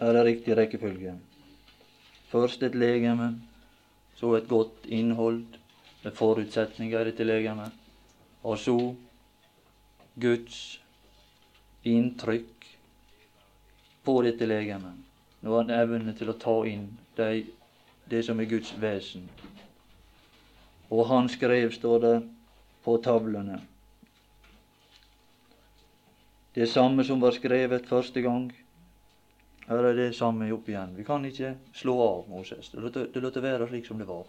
er 0.08 0.14
det 0.14 0.26
riktig 0.26 0.58
rekkefølge. 0.58 1.14
Først 2.32 2.64
et 2.64 2.76
legeme, 2.76 3.34
så 4.16 4.36
et 4.38 4.48
godt 4.48 4.86
innhold 4.86 5.44
med 6.04 6.14
forutsetninger 6.14 7.02
i 7.02 7.12
dette 7.12 7.26
legemet, 7.26 7.72
og 8.44 8.58
så 8.62 8.78
Guds 10.18 10.80
inntrykk 11.88 12.68
på 14.08 14.16
dette 14.26 14.48
legemet. 14.48 15.04
Nå 15.42 15.54
har 15.54 15.66
han 15.66 15.76
evner 15.76 16.16
til 16.18 16.32
å 16.32 16.38
ta 16.42 16.56
inn 16.68 16.90
det, 17.18 17.32
det 18.10 18.24
som 18.26 18.40
er 18.40 18.50
Guds 18.50 18.74
vesen. 18.82 19.28
Og 20.90 21.06
han 21.10 21.28
skrev, 21.30 21.70
står 21.76 22.00
det, 22.06 22.16
på 22.84 22.96
tavlene. 23.04 23.60
Det 26.56 26.70
samme 26.72 27.04
som 27.06 27.20
var 27.22 27.36
skrevet 27.36 27.86
første 27.86 28.24
gang 28.24 28.48
her 29.68 29.84
er 29.84 29.98
det 29.98 30.14
samme 30.16 30.48
opp 30.56 30.70
igjen. 30.72 30.96
Vi 30.96 31.04
kan 31.06 31.26
ikke 31.28 31.52
slå 31.76 31.98
av 32.02 32.30
Moses. 32.32 32.72
Det 32.72 33.22
lot 33.22 33.40
være 33.44 33.68
slik 33.68 33.86
som 33.86 34.00
det 34.00 34.08
var. 34.08 34.24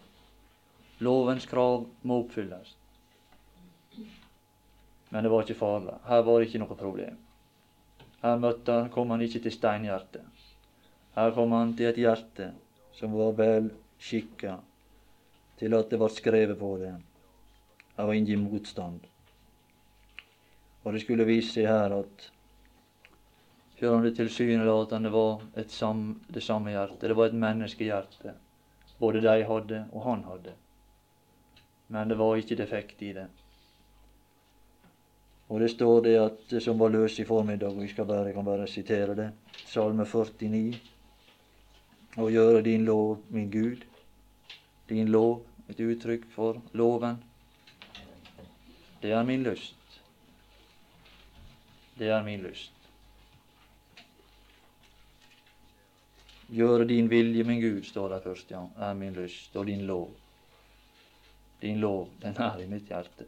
Lovens 0.98 1.46
krav 1.46 1.86
må 2.02 2.20
oppfylles. 2.24 2.74
Men 5.08 5.24
det 5.24 5.30
var 5.32 5.44
ikke 5.44 5.58
farlig. 5.58 5.94
Her 6.08 6.24
var 6.26 6.38
det 6.38 6.48
ikke 6.48 6.60
noe 6.62 6.78
problem. 6.78 7.18
Her 8.22 8.40
møtte, 8.42 8.78
kom 8.94 9.14
han 9.14 9.22
ikke 9.22 9.40
til 9.44 9.54
steinhjertet. 9.54 10.46
Her 11.14 11.30
kom 11.36 11.54
han 11.54 11.76
til 11.78 11.90
et 11.90 12.00
hjerte 12.02 12.50
som 12.98 13.14
var 13.14 13.36
vel 13.38 13.70
skikka 14.02 14.56
til 15.58 15.74
at 15.78 15.90
det 15.90 16.00
ble 16.00 16.10
skrevet 16.12 16.58
på 16.58 16.72
det. 16.82 16.92
Det 17.94 18.06
var 18.06 18.18
ingen 18.18 18.44
motstand. 18.46 19.06
Og 20.84 20.92
det 20.94 21.02
skulle 21.02 21.26
vise 21.26 21.54
seg 21.54 21.70
her 21.70 21.94
at 21.94 22.28
selv 23.78 23.94
om 23.94 24.02
det 24.02 24.16
tilsynelatende 24.18 25.10
var 25.14 25.42
sam, 25.70 26.20
det 26.28 26.42
samme 26.42 26.74
hjertet. 26.74 27.06
Det 27.06 27.16
var 27.18 27.30
et 27.30 27.38
menneskehjerte. 27.38 28.34
Både 28.98 29.22
de 29.22 29.42
hadde, 29.46 29.84
og 29.92 30.02
han 30.02 30.24
hadde. 30.26 30.54
Men 31.88 32.08
det 32.08 32.18
var 32.20 32.36
ikke 32.36 32.56
defekt 32.56 33.02
i 33.02 33.12
det. 33.16 33.26
Og 35.48 35.60
det 35.60 35.70
står 35.72 36.02
det 36.04 36.16
at 36.20 36.52
som 36.62 36.78
var 36.78 36.92
løs 36.92 37.16
i 37.18 37.24
formiddag, 37.24 37.72
og 37.72 37.88
skal 37.88 38.06
bare, 38.06 38.32
kan 38.32 38.44
bare 38.44 38.68
sitere 38.68 39.14
det, 39.16 39.30
Salme 39.64 40.04
49. 40.04 40.76
Å 42.18 42.28
gjøre 42.28 42.60
din 42.66 42.84
lov, 42.84 43.22
min 43.32 43.48
Gud. 43.50 43.86
Din 44.88 45.08
lov, 45.12 45.40
et 45.68 45.80
uttrykk 45.80 46.28
for 46.34 46.60
loven. 46.76 47.22
Det 49.00 49.12
er 49.14 49.24
min 49.24 49.46
lyst. 49.46 50.00
Det 51.98 52.12
er 52.12 52.22
min 52.26 52.44
lyst. 52.44 52.72
Gjøre 56.48 56.84
din 56.88 57.08
vilje, 57.10 57.44
min 57.44 57.60
Gud, 57.60 57.84
står 57.84 58.14
det 58.14 58.22
først, 58.24 58.50
ja, 58.50 58.66
er 58.76 58.94
min 58.96 59.16
lyst, 59.16 59.56
og 59.56 59.66
din 59.66 59.86
lov. 59.88 60.08
Din 61.60 61.80
lov, 61.80 62.08
den 62.22 62.36
er 62.38 62.60
i 62.62 62.66
mitt 62.70 62.90
hjerte. 62.90 63.26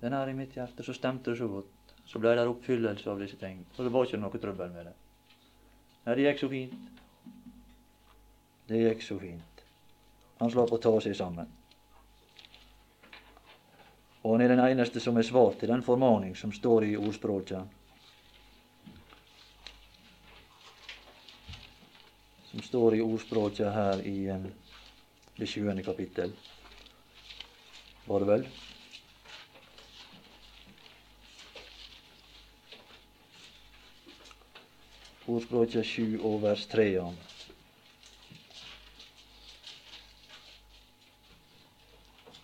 Den 0.00 0.14
er 0.14 0.30
i 0.30 0.34
mitt 0.34 0.56
hjerte. 0.56 0.82
Så 0.82 0.94
stemte 0.96 1.30
det 1.30 1.38
så 1.38 1.48
godt. 1.48 1.94
Så 2.08 2.18
ble 2.18 2.32
det 2.34 2.46
oppfyllelse 2.48 3.10
av 3.10 3.20
disse 3.20 3.36
ting. 3.36 3.60
Så 3.76 3.84
det 3.84 3.92
var 3.92 4.06
ikke 4.06 4.20
noe 4.20 4.40
trøbbel 4.40 4.72
med 4.72 4.88
det. 4.88 4.94
Nei, 6.06 6.14
det 6.16 6.26
gikk 6.26 6.42
så 6.42 6.50
fint. 6.50 7.00
Det 8.68 8.82
gikk 8.82 9.04
så 9.04 9.18
fint. 9.20 9.64
Han 10.40 10.50
slapp 10.52 10.72
å 10.72 10.80
ta 10.82 10.94
seg 11.04 11.16
sammen. 11.18 11.50
Og 14.22 14.34
han 14.34 14.44
er 14.44 14.54
den 14.54 14.64
eneste 14.64 15.00
som 15.00 15.18
er 15.18 15.26
svar 15.26 15.54
til 15.60 15.70
den 15.70 15.84
formaning 15.84 16.34
som 16.36 16.54
står 16.54 16.88
i 16.88 16.96
ordspråket. 16.98 17.78
som 22.58 22.62
står 22.62 22.94
i 22.96 23.00
ordspråket 23.00 23.72
her 23.72 24.00
i 24.08 24.26
eh, 24.32 24.46
det 25.36 25.46
sjuende 25.46 25.82
kapittel. 25.86 26.32
Var 28.08 28.20
det 28.20 28.26
vel? 28.26 28.44
Ordspråket 35.28 35.86
7 35.86 36.20
og 36.24 36.38
vers 36.42 36.62
3. 36.72 36.86
Ja. 36.94 37.08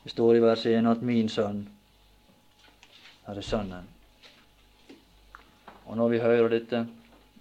Det 0.02 0.12
står 0.12 0.36
i 0.36 0.42
vers 0.44 0.66
1 0.66 0.90
at 0.90 1.02
'min 1.02 1.28
sønn' 1.32 1.64
er 3.26 3.34
det 3.34 3.44
Sønnen. 3.44 3.88
Og 5.86 5.96
når 5.96 6.08
vi 6.08 6.18
hører 6.18 6.48
dette 6.48 6.86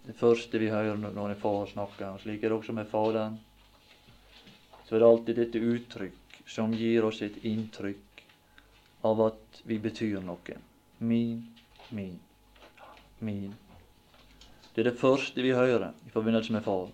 det 0.07 0.15
første 0.15 0.59
vi 0.59 0.67
hører 0.69 0.95
når 0.95 1.29
en 1.29 1.35
far 1.39 1.65
snakker. 1.65 2.07
Og 2.07 2.19
slik 2.19 2.43
er 2.43 2.49
det 2.49 2.57
også 2.57 2.71
med 2.75 2.85
Faderen. 2.91 3.39
Så 4.85 4.95
er 4.95 4.99
det 4.99 5.07
alltid 5.07 5.35
dette 5.35 5.59
uttrykk 5.59 6.41
som 6.47 6.73
gir 6.75 7.05
oss 7.07 7.21
et 7.21 7.37
inntrykk 7.47 8.12
av 9.03 9.21
at 9.21 9.61
vi 9.67 9.79
betyr 9.79 10.21
noe. 10.23 10.57
Min, 10.99 11.43
min, 11.91 12.19
min. 13.19 13.53
Det 14.73 14.81
er 14.81 14.89
det 14.89 14.99
første 14.99 15.43
vi 15.43 15.51
hører 15.53 15.91
i 16.07 16.13
forbindelse 16.13 16.53
med 16.53 16.63
far. 16.63 16.87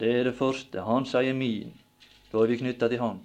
Det 0.00 0.10
er 0.18 0.24
det 0.24 0.34
første. 0.34 0.82
Han 0.82 1.06
sier 1.06 1.34
'min'. 1.34 1.72
Da 2.32 2.38
er 2.38 2.46
vi 2.46 2.56
knytta 2.56 2.88
til 2.88 2.98
han. 2.98 3.20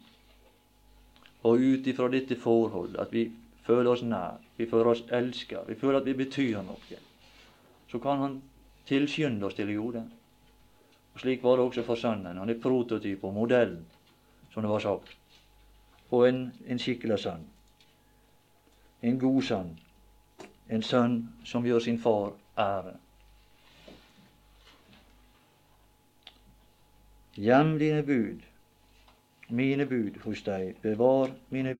Og 1.44 1.60
ut 1.60 1.88
ifra 1.88 2.10
dette 2.12 2.36
forhold, 2.36 2.96
at 3.00 3.14
vi 3.14 3.32
føler 3.64 3.92
oss 3.92 4.04
nær, 4.04 4.38
vi 4.58 4.66
føler 4.66 4.90
oss 4.92 5.04
elska, 5.12 5.64
vi 5.68 5.76
føler 5.76 6.00
at 6.00 6.06
vi 6.06 6.14
betyr 6.14 6.62
noe, 6.62 7.00
så 7.92 8.00
kan 8.00 8.20
han 8.20 8.42
tilskynde 8.86 9.46
oss 9.46 9.54
til 9.54 9.68
det. 9.68 10.04
Og 11.14 11.20
Slik 11.20 11.44
var 11.44 11.56
det 11.56 11.66
også 11.66 11.84
for 11.84 11.96
sønnen. 11.96 12.38
Han 12.38 12.50
er 12.50 12.60
prototyp 12.62 13.24
og 13.24 13.34
modell, 13.34 13.78
som 14.54 14.64
det 14.64 14.70
var 14.70 14.80
sagt, 14.80 15.18
og 16.12 16.28
en, 16.28 16.52
en 16.68 16.80
skikkelig 16.80 17.20
sønn. 17.20 17.46
En 19.02 19.20
god 19.20 19.42
sønn. 19.42 19.74
En 20.70 20.82
sønn 20.84 21.18
som 21.46 21.66
gjør 21.66 21.80
sin 21.80 22.00
far 22.00 22.34
ære. 22.58 22.96
Gjem 27.38 27.76
dine 27.80 28.02
bud, 28.04 28.42
mine 29.50 29.86
bud 29.86 30.18
hos 30.24 30.42
deg, 30.42 30.74
bevar 30.82 31.30
mine 31.54 31.76